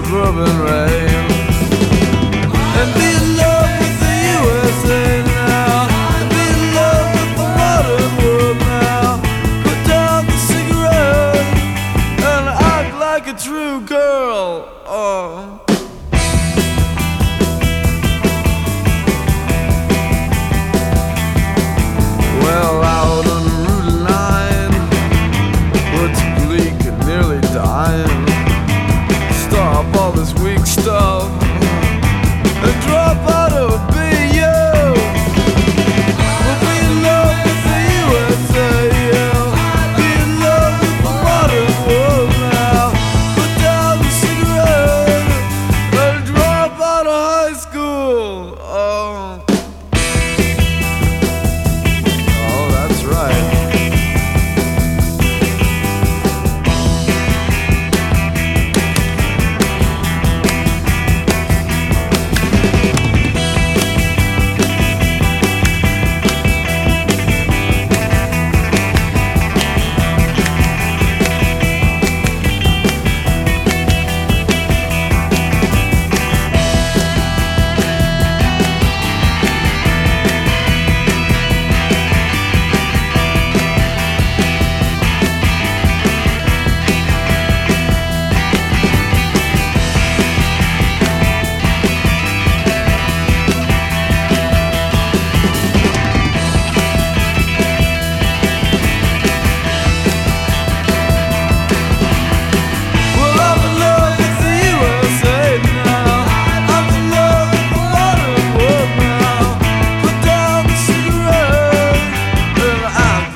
suburban 0.00 0.60
rain. 0.60 1.27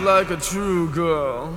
Like 0.03 0.31
a 0.31 0.37
true 0.37 0.91
girl. 0.91 1.55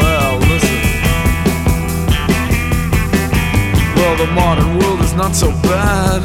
Well, 0.00 0.38
listen. 0.38 0.80
Well, 3.96 4.16
the 4.16 4.30
modern 4.32 4.78
world 4.78 5.00
is 5.00 5.14
not 5.14 5.34
so 5.34 5.50
bad. 5.62 6.22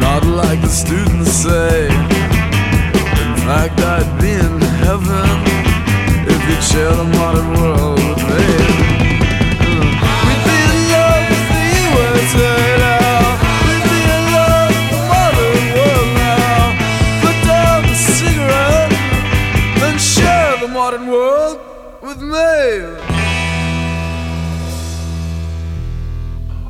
Not 0.00 0.24
like 0.24 0.62
the 0.62 0.68
students 0.68 1.32
say. 1.32 1.86
In 1.86 3.36
fact, 3.44 3.80
I'd 3.80 4.18
be 4.20 4.30
in 4.30 4.60
heaven 4.80 5.44
if 6.26 6.48
you'd 6.48 6.62
share 6.62 6.94
the 6.94 7.04
modern 7.04 7.52
world 7.60 7.98
with 8.08 8.22
me. 8.28 8.89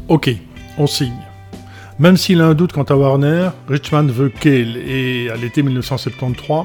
Ok, 0.09 0.29
on 0.77 0.87
signe. 0.87 1.13
Même 1.99 2.17
s'il 2.17 2.41
a 2.41 2.47
un 2.47 2.55
doute 2.55 2.73
quant 2.73 2.83
à 2.83 2.97
Warner, 2.97 3.51
Richman 3.69 4.09
veut 4.09 4.29
Cale 4.29 4.77
et 4.77 5.31
à 5.31 5.37
l'été 5.37 5.63
1973, 5.63 6.65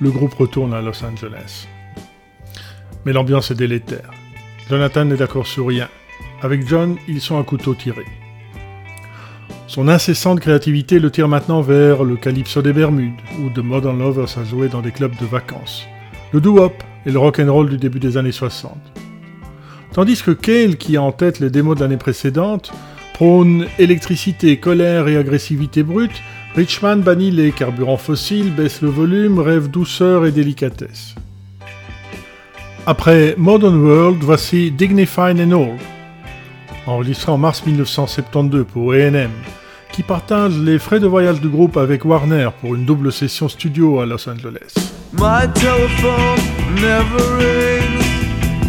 le 0.00 0.10
groupe 0.10 0.34
retourne 0.34 0.72
à 0.72 0.80
Los 0.80 1.04
Angeles. 1.04 1.66
Mais 3.04 3.12
l'ambiance 3.12 3.50
est 3.50 3.54
délétère. 3.54 4.10
Jonathan 4.70 5.04
n'est 5.04 5.16
d'accord 5.16 5.46
sur 5.46 5.66
rien. 5.66 5.88
Avec 6.42 6.66
John, 6.66 6.96
ils 7.06 7.20
sont 7.20 7.38
à 7.38 7.44
couteau 7.44 7.74
tiré. 7.74 8.04
Son 9.66 9.88
incessante 9.88 10.40
créativité 10.40 10.98
le 10.98 11.10
tire 11.10 11.28
maintenant 11.28 11.60
vers 11.60 12.04
le 12.04 12.16
Calypso 12.16 12.62
des 12.62 12.72
Bermudes, 12.72 13.20
où 13.40 13.50
The 13.50 13.58
Modern 13.58 13.98
Lovers 13.98 14.38
a 14.38 14.44
joué 14.44 14.68
dans 14.68 14.80
des 14.80 14.92
clubs 14.92 15.16
de 15.20 15.26
vacances, 15.26 15.86
le 16.32 16.40
doo-wop 16.40 16.82
et 17.06 17.10
le 17.10 17.18
rock'n'roll 17.18 17.70
du 17.70 17.78
début 17.78 18.00
des 18.00 18.16
années 18.16 18.32
60. 18.32 18.76
Tandis 19.92 20.22
que 20.22 20.32
Cale, 20.32 20.76
qui 20.76 20.96
a 20.96 21.02
en 21.02 21.12
tête 21.12 21.40
les 21.40 21.48
démos 21.48 21.76
de 21.76 21.80
l'année 21.80 21.96
précédente, 21.96 22.72
prône 23.14 23.66
électricité, 23.78 24.58
colère 24.58 25.08
et 25.08 25.16
agressivité 25.16 25.82
brute, 25.82 26.22
Richman 26.54 27.00
bannit 27.00 27.30
les 27.30 27.52
carburants 27.52 27.96
fossiles, 27.96 28.50
baisse 28.50 28.82
le 28.82 28.88
volume, 28.88 29.38
rêve 29.38 29.68
douceur 29.70 30.26
et 30.26 30.32
délicatesse. 30.32 31.14
Après 32.86 33.34
Modern 33.38 33.76
World, 33.76 34.22
voici 34.22 34.70
Dignified 34.70 35.40
and 35.40 35.52
All, 35.52 35.76
enregistré 36.86 37.32
en 37.32 37.38
mars 37.38 37.64
1972 37.64 38.66
pour 38.72 38.92
A&M, 38.92 39.30
qui 39.96 40.02
partage 40.02 40.58
les 40.58 40.78
frais 40.78 41.00
de 41.00 41.06
voyage 41.06 41.40
du 41.40 41.48
groupe 41.48 41.78
avec 41.78 42.04
Warner 42.04 42.50
pour 42.60 42.74
une 42.74 42.84
double 42.84 43.10
session 43.10 43.48
studio 43.48 43.98
à 44.00 44.04
Los 44.04 44.28
Angeles. 44.28 44.74
My 45.14 45.48
telephone 45.54 46.38
never 46.74 47.24
rings. 47.38 48.04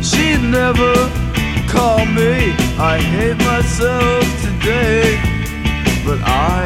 She 0.02 0.38
never 0.40 0.94
call 1.70 2.06
me. 2.06 2.56
I 2.80 2.98
hate 2.98 3.38
myself 3.40 4.24
today, 4.42 5.20
but 6.06 6.18
I 6.24 6.66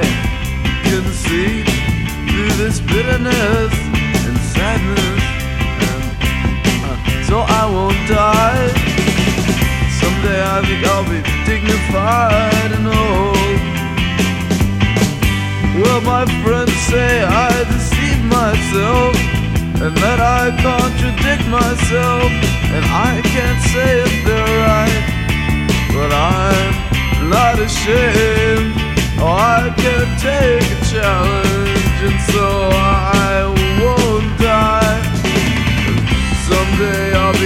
can 0.84 1.12
see 1.12 1.64
through 2.28 2.64
this 2.64 2.82
bitterness 2.82 3.74
and 4.28 4.38
sadness, 4.54 5.24
and, 5.90 6.04
uh, 6.86 7.24
so 7.28 7.40
I 7.40 7.66
won't 7.66 7.98
die. 8.08 8.68
Someday 10.00 10.40
I 10.40 10.62
think 10.62 10.86
I'll 10.86 11.10
be 11.10 11.24
dignified 11.50 12.72
and 12.74 12.88
old. 12.88 13.41
Well, 15.82 16.02
my 16.02 16.26
friends 16.44 16.74
say 16.92 17.24
I 17.24 17.50
deceive 17.74 18.22
myself 18.26 19.16
and 19.82 19.98
that 19.98 20.20
I 20.22 20.54
contradict 20.62 21.42
myself, 21.50 22.30
and 22.70 22.86
I 22.86 23.18
can't 23.34 23.62
say 23.74 23.90
if 24.06 24.14
they're 24.22 24.58
right, 24.62 25.02
but 25.90 26.14
I'm 26.14 27.30
not 27.34 27.58
ashamed. 27.58 28.78
Oh, 29.18 29.34
I 29.34 29.74
can 29.74 30.06
take 30.22 30.62
a 30.62 30.80
challenge, 30.94 31.98
and 32.06 32.20
so 32.30 32.46
I 32.78 33.50
won't 33.82 34.30
die. 34.38 35.02
Someday 36.46 37.18
I'll 37.18 37.41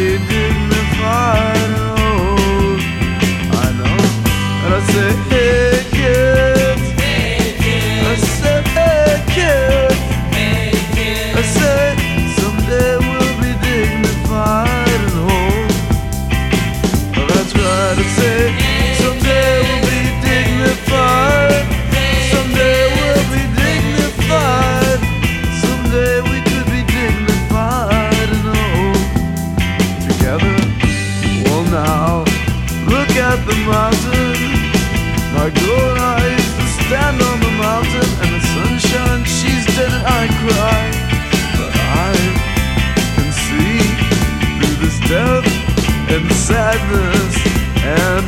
And 47.85 48.25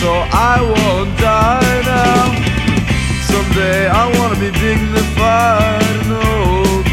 So 0.00 0.12
I 0.32 0.56
won't 0.72 1.12
die 1.18 1.82
now. 1.84 2.22
Someday 3.28 3.88
I 3.88 4.04
wanna 4.16 4.38
be 4.40 4.50
dignified 4.50 5.82
and 6.00 6.12
old. 6.32 6.86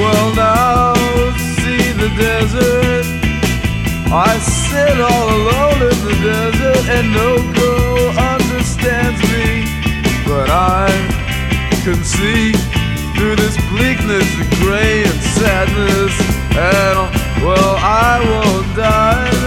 Well, 0.00 0.28
now 0.34 0.94
see 1.62 1.92
the 2.02 2.10
desert. 2.18 3.06
I 4.10 4.32
sit 4.38 4.96
all 5.00 5.28
alone 5.40 5.80
in 5.90 5.98
the 6.08 6.16
desert, 6.30 6.84
and 6.96 7.06
no 7.12 7.30
girl 7.60 8.08
understands 8.34 9.20
me. 9.32 9.46
But 10.26 10.50
I 10.50 10.90
can 11.84 12.02
see 12.02 12.52
through 13.14 13.36
this 13.36 13.56
bleakness 13.70 14.28
and 14.40 14.50
gray 14.62 15.04
and 15.04 15.20
sadness. 15.38 16.14
And 16.56 16.98
well, 17.44 17.76
I 17.78 18.14
won't 18.30 18.76
die. 18.76 19.43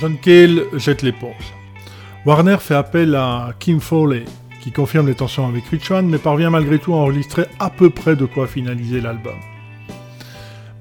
John 0.00 0.18
Cale 0.18 0.64
jette 0.74 1.02
l'éponge. 1.02 1.54
Warner 2.24 2.56
fait 2.60 2.74
appel 2.74 3.14
à 3.14 3.52
Kim 3.58 3.80
Foley, 3.80 4.24
qui 4.60 4.72
confirme 4.72 5.06
les 5.06 5.14
tensions 5.14 5.46
avec 5.46 5.66
Richman, 5.66 6.08
mais 6.08 6.18
parvient 6.18 6.48
malgré 6.50 6.78
tout 6.78 6.94
à 6.94 6.96
enregistrer 6.96 7.44
à 7.58 7.68
peu 7.68 7.90
près 7.90 8.16
de 8.16 8.24
quoi 8.24 8.46
finaliser 8.46 9.02
l'album. 9.02 9.34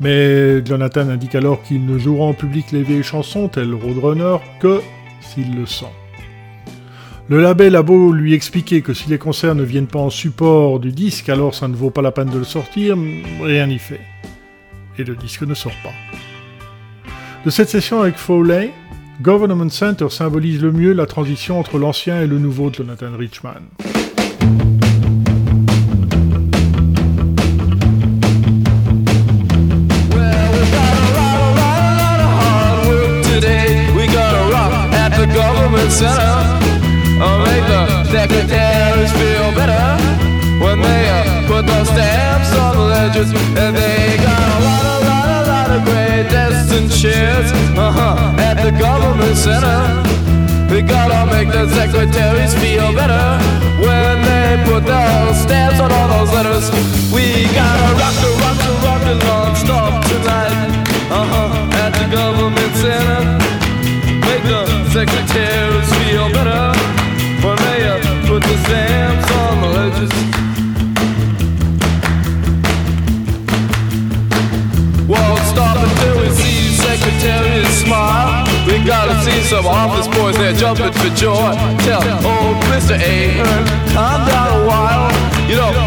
Mais 0.04 0.66
Jonathan 0.66 1.08
indique 1.08 1.34
alors 1.34 1.64
qu'il 1.64 1.86
ne 1.86 1.98
jouera 1.98 2.26
en 2.26 2.34
public 2.34 2.74
les 2.74 2.84
vieilles 2.84 3.04
chansons, 3.04 3.48
telles 3.48 3.74
Roadrunner, 3.74 4.36
que 4.60 4.82
s'il 5.22 5.56
le 5.56 5.66
sent. 5.66 5.86
Le 7.30 7.42
label 7.42 7.78
a 7.78 7.84
beau 7.84 8.12
lui 8.12 8.34
expliquer 8.34 8.82
que 8.82 8.94
si 8.94 9.10
les 9.10 9.18
concerts 9.18 9.56
ne 9.56 9.64
viennent 9.64 9.88
pas 9.88 10.00
en 10.00 10.10
support 10.10 10.82
du 10.82 10.92
disque, 10.92 11.30
alors 11.30 11.56
ça 11.56 11.70
ne 11.70 11.76
vaut 11.76 11.90
pas 11.90 12.02
la 12.02 12.12
peine 12.12 12.30
de 12.30 12.38
le 12.38 12.44
sortir, 12.44 12.98
rien 13.42 13.68
n'y 13.68 13.80
fait. 13.80 14.02
Et 14.98 15.06
le 15.06 15.16
disque 15.16 15.44
ne 15.44 15.54
sort 15.54 15.76
pas. 15.82 15.94
De 17.46 17.50
cette 17.50 17.70
session 17.70 18.02
avec 18.02 18.18
Foley, 18.18 18.74
Government 19.22 19.70
Center 19.70 20.10
symbolise 20.10 20.62
le 20.62 20.74
mieux 20.74 20.92
la 20.92 21.06
transition 21.06 21.62
entre 21.62 21.78
l'ancien 21.78 22.22
et 22.22 22.28
le 22.28 22.40
nouveau 22.40 22.74
Jonathan 22.74 23.16
Richman. 23.18 23.62
Government 35.84 35.92
center. 35.92 36.36
Uh, 37.20 37.44
make 37.44 37.66
the 37.68 38.04
secretaries 38.06 39.12
feel 39.14 39.52
better 39.52 39.84
when 40.64 40.80
they 40.82 41.10
uh, 41.10 41.48
put 41.48 41.66
those 41.66 41.88
stamps 41.90 42.56
on 42.58 42.76
the 42.76 42.84
ledgers. 42.84 43.30
And 43.32 43.76
they 43.76 44.18
got 44.18 44.40
a 44.40 44.64
lot, 44.64 44.86
a 44.86 44.98
lot, 45.06 45.28
a 45.28 45.42
lot 45.48 45.70
of 45.72 45.84
great 45.86 46.30
desks 46.32 46.72
and 46.72 46.90
chairs 46.90 47.52
uh-huh, 47.78 48.40
at 48.40 48.56
the 48.64 48.72
government 48.72 49.38
center. 49.38 49.80
We 50.72 50.82
gotta 50.82 51.30
make 51.32 51.50
the 51.52 51.68
secretaries 51.70 52.54
feel 52.56 52.94
better 52.94 53.26
when 53.84 54.24
they 54.24 54.64
put 54.66 54.86
those 54.86 55.38
stamps 55.38 55.80
on 55.80 55.92
all 55.92 56.08
those 56.08 56.32
letters. 56.34 56.72
We 57.12 57.46
gotta 57.54 57.90
rock 58.00 58.16
the 58.24 58.32
rock 58.42 58.58
the 58.66 58.74
rock 58.86 59.02
the 59.04 59.16
non-stop 59.26 60.06
tonight. 60.06 60.70
Uh-huh, 61.12 61.84
at 61.84 61.92
the 61.94 62.16
government 62.16 62.76
center. 62.76 63.43
Secretaries 65.04 65.90
feel 66.00 66.30
better 66.32 66.72
when 67.44 67.58
they 67.58 67.84
put 68.26 68.42
the 68.42 68.58
stamps 68.64 69.30
on 69.36 69.60
the 69.60 69.68
ledges. 69.68 70.14
Won't 75.06 75.44
stop 75.52 75.76
until 75.76 76.22
we 76.22 76.30
see 76.30 76.72
secretaries 76.78 77.68
smile. 77.84 78.48
We 78.66 78.82
gotta 78.88 79.20
see 79.26 79.44
some 79.44 79.66
office 79.68 80.08
boys 80.16 80.38
there 80.38 80.54
jumping 80.54 80.94
for 80.94 81.10
joy. 81.18 81.52
Tell 81.84 82.02
old 82.24 82.64
Mr. 82.72 82.96
Ahern, 82.96 83.66
calm 83.92 84.26
down 84.26 84.62
a 84.62 84.66
while. 84.66 85.12
You 85.50 85.58
know, 85.58 85.83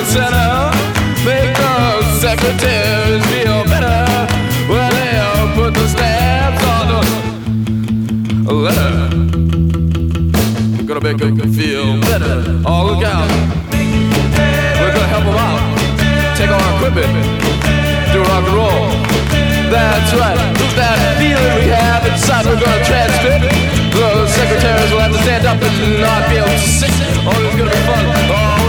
government 0.00 0.08
center. 0.08 0.70
Make 1.24 1.52
the 1.56 2.02
secretaries 2.20 3.24
feel 3.26 3.64
better 3.64 4.00
when 4.68 4.90
they 4.92 5.12
uh, 5.16 5.54
put 5.54 5.74
the 5.74 5.86
stamps 5.88 6.64
on 6.64 6.86
the 8.44 8.52
letter. 8.52 9.08
Gonna 10.86 11.00
make 11.00 11.18
them 11.18 11.52
feel 11.52 12.00
better. 12.00 12.42
Oh, 12.66 12.86
look 12.88 13.04
out. 13.04 13.28
We're 14.80 14.92
gonna 14.94 15.12
help 15.12 15.24
them 15.24 15.36
out. 15.36 15.60
Take 16.36 16.50
our 16.50 16.76
equipment. 16.76 17.12
Do 18.12 18.22
rock 18.22 18.44
and 18.44 18.56
roll. 18.56 18.88
That's 19.70 20.12
right. 20.14 20.38
Who's 20.58 20.74
that 20.74 20.98
feeling 21.20 21.54
we 21.60 21.68
have 21.70 22.06
inside? 22.06 22.46
We're 22.46 22.58
gonna 22.58 22.84
transmit. 22.84 23.40
The 23.92 24.26
secretaries 24.26 24.90
will 24.90 25.00
have 25.00 25.12
to 25.12 25.22
stand 25.22 25.46
up 25.46 25.60
and 25.62 26.00
not 26.00 26.26
to 26.32 26.58
sit. 26.58 26.90
Oh, 27.22 27.36
it's 27.44 27.56
gonna 27.56 27.70
be 27.70 27.82
fun. 27.86 28.04
Oh, 28.32 28.59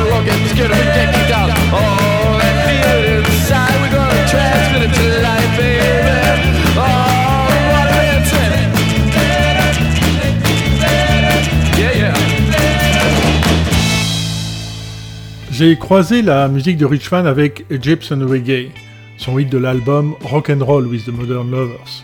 J'ai 15.51 15.77
croisé 15.77 16.23
la 16.23 16.47
musique 16.47 16.77
de 16.77 16.85
Richman 16.85 17.27
avec 17.27 17.65
Egyptian 17.69 18.19
Reggae, 18.27 18.71
son 19.17 19.37
hit 19.37 19.47
de 19.47 19.59
l'album 19.59 20.15
Rock 20.21 20.49
and 20.49 20.65
Roll 20.65 20.87
with 20.87 21.05
the 21.05 21.09
Modern 21.09 21.51
Lovers, 21.51 22.03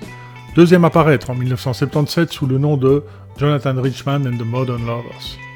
deuxième 0.55 0.85
à 0.85 0.91
paraître 0.91 1.31
en 1.31 1.35
1977 1.35 2.31
sous 2.31 2.45
le 2.45 2.59
nom 2.59 2.77
de 2.77 3.03
Jonathan 3.39 3.81
Richman 3.81 4.27
and 4.27 4.37
the 4.37 4.45
Modern 4.45 4.85
Lovers. 4.85 5.46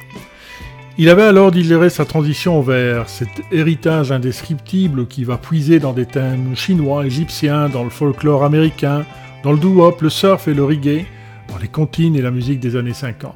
Il 0.97 1.09
avait 1.09 1.23
alors 1.23 1.51
digéré 1.51 1.89
sa 1.89 2.05
transition 2.05 2.61
vers 2.61 3.07
cet 3.07 3.29
héritage 3.51 4.11
indescriptible 4.11 5.07
qui 5.07 5.23
va 5.23 5.37
puiser 5.37 5.79
dans 5.79 5.93
des 5.93 6.05
thèmes 6.05 6.55
chinois, 6.55 7.05
égyptiens, 7.05 7.69
dans 7.69 7.83
le 7.83 7.89
folklore 7.89 8.43
américain, 8.43 9.05
dans 9.43 9.53
le 9.53 9.57
doo-wop, 9.57 10.01
le 10.01 10.09
surf 10.09 10.47
et 10.47 10.53
le 10.53 10.63
reggae, 10.63 11.05
dans 11.47 11.57
les 11.57 11.69
comptines 11.69 12.15
et 12.15 12.21
la 12.21 12.29
musique 12.29 12.59
des 12.59 12.75
années 12.75 12.93
50. 12.93 13.35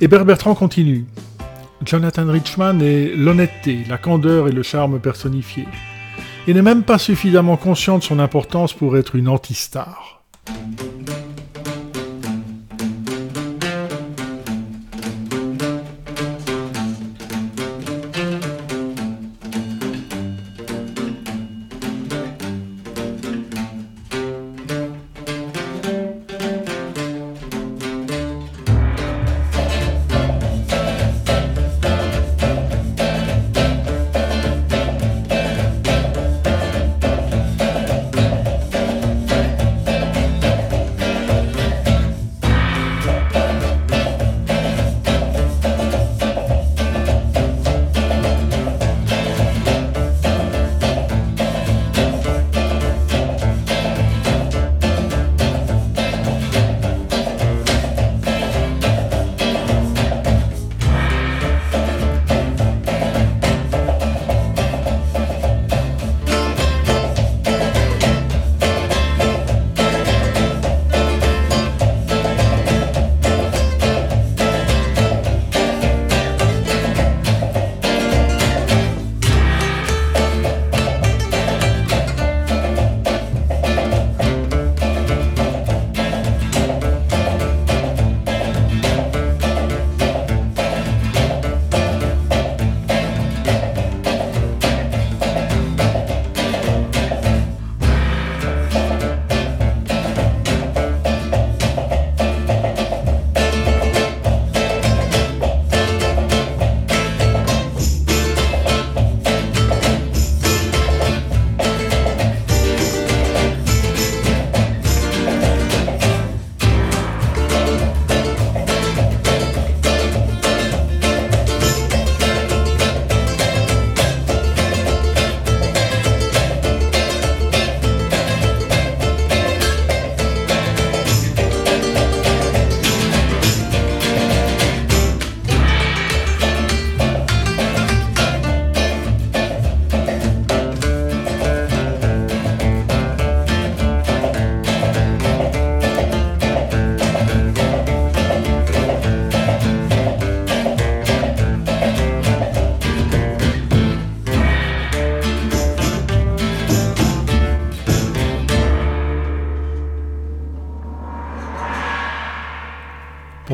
Hébert 0.00 0.24
Bertrand 0.24 0.54
continue. 0.54 1.04
Jonathan 1.84 2.30
Richman 2.30 2.80
est 2.80 3.14
l'honnêteté, 3.14 3.80
la 3.88 3.98
candeur 3.98 4.48
et 4.48 4.52
le 4.52 4.62
charme 4.62 5.00
personnifiés. 5.00 5.68
Il 6.46 6.54
n'est 6.54 6.62
même 6.62 6.84
pas 6.84 6.98
suffisamment 6.98 7.56
conscient 7.56 7.98
de 7.98 8.04
son 8.04 8.18
importance 8.20 8.72
pour 8.72 8.96
être 8.96 9.16
une 9.16 9.28
anti-star. 9.28 10.22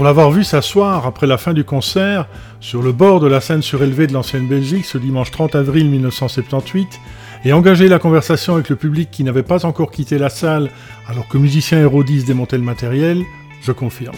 Pour 0.01 0.07
l'avoir 0.07 0.31
vu 0.31 0.45
s'asseoir 0.45 1.05
après 1.05 1.27
la 1.27 1.37
fin 1.37 1.53
du 1.53 1.63
concert, 1.63 2.27
sur 2.59 2.81
le 2.81 2.91
bord 2.91 3.21
de 3.21 3.27
la 3.27 3.43
scène 3.43 3.61
surélevée 3.61 4.07
de 4.07 4.15
l'ancienne 4.15 4.49
Belgique 4.49 4.87
ce 4.87 4.97
dimanche 4.97 5.31
30 5.31 5.55
avril 5.57 5.91
1978, 5.91 6.99
et 7.45 7.53
engager 7.53 7.87
la 7.87 7.99
conversation 7.99 8.55
avec 8.55 8.71
le 8.71 8.77
public 8.77 9.11
qui 9.11 9.25
n'avait 9.25 9.43
pas 9.43 9.67
encore 9.67 9.91
quitté 9.91 10.17
la 10.17 10.31
salle 10.31 10.71
alors 11.07 11.29
que 11.29 11.37
musiciens 11.37 11.81
et 11.81 11.85
rodistes 11.85 12.27
démontaient 12.27 12.57
le 12.57 12.65
matériel, 12.65 13.23
je 13.61 13.73
confirme. 13.73 14.17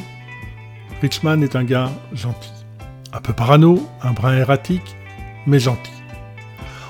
Richman 1.01 1.43
est 1.43 1.57
un 1.57 1.65
gars 1.65 1.91
gentil. 2.15 2.53
Un 3.13 3.21
peu 3.21 3.33
parano, 3.33 3.85
un 4.05 4.13
brin 4.13 4.37
erratique, 4.37 4.95
mais 5.49 5.59
gentil. 5.59 5.91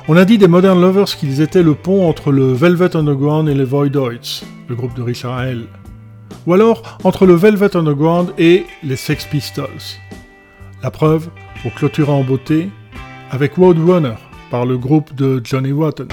On 0.07 0.19
a 0.19 0.27
dit 0.27 0.37
des 0.37 0.49
Modern 0.49 0.79
Lovers 0.79 1.17
qu'ils 1.17 1.41
étaient 1.41 1.63
le 1.63 1.75
pont 1.75 2.07
entre 2.07 2.31
le 2.31 2.53
Velvet 2.53 2.95
Underground 2.95 3.49
et 3.49 3.55
les 3.55 3.65
Voidoids, 3.65 4.43
le 4.69 4.75
groupe 4.75 4.93
de 4.93 5.01
Richard 5.01 5.43
Hell 5.43 5.65
ou 6.47 6.55
alors 6.55 6.99
entre 7.05 7.27
le 7.27 7.35
Velvet 7.35 7.77
Underground 7.77 8.33
et 8.39 8.67
les 8.83 8.97
Sex 8.97 9.25
Pistols. 9.27 9.99
La 10.83 10.91
preuve, 10.91 11.29
pour 11.63 11.73
clôturer 11.75 12.13
en 12.13 12.25
beauté, 12.25 12.69
avec 13.31 13.55
Roadrunner 13.55 14.17
par 14.51 14.67
le 14.67 14.77
groupe 14.77 15.15
de 15.15 15.41
Johnny 15.45 15.73
Rotten. 15.73 16.09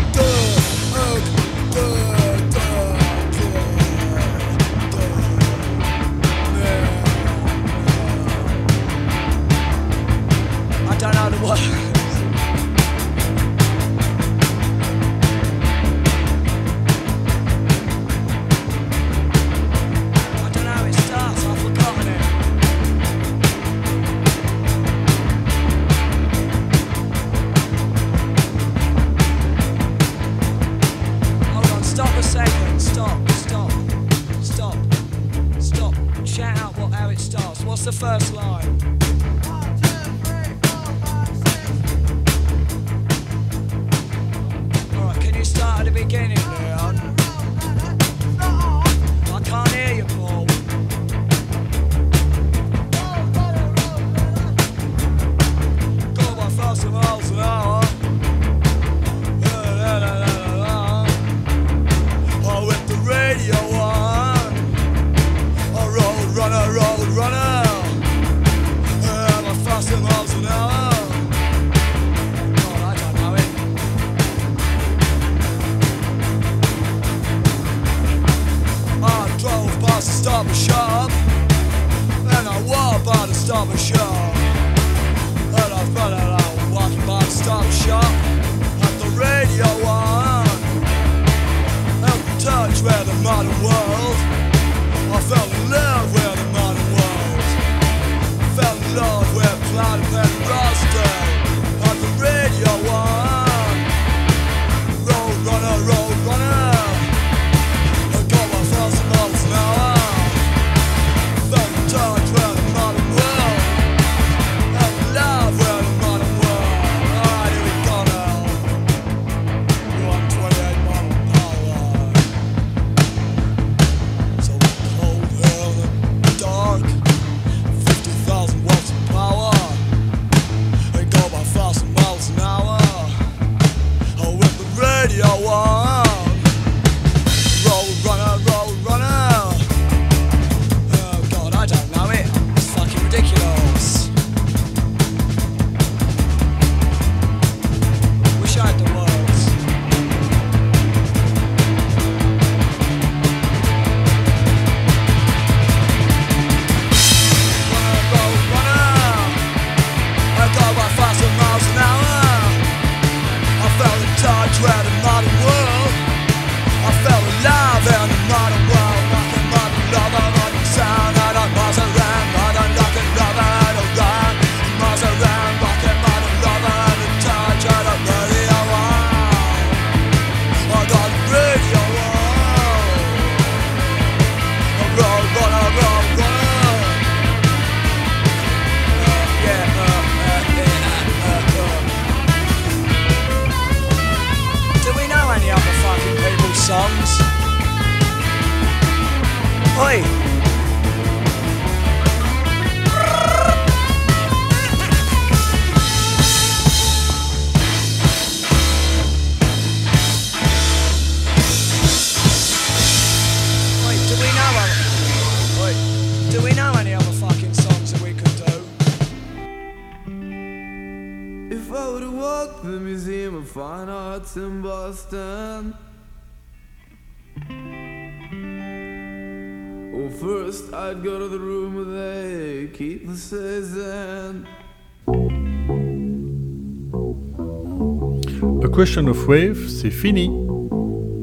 A 238.61 238.67
Question 238.67 239.07
of 239.07 239.27
Wave, 239.27 239.67
c'est 239.67 239.89
fini 239.89 240.29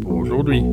pour 0.01 0.17
aujourd'hui. 0.17 0.65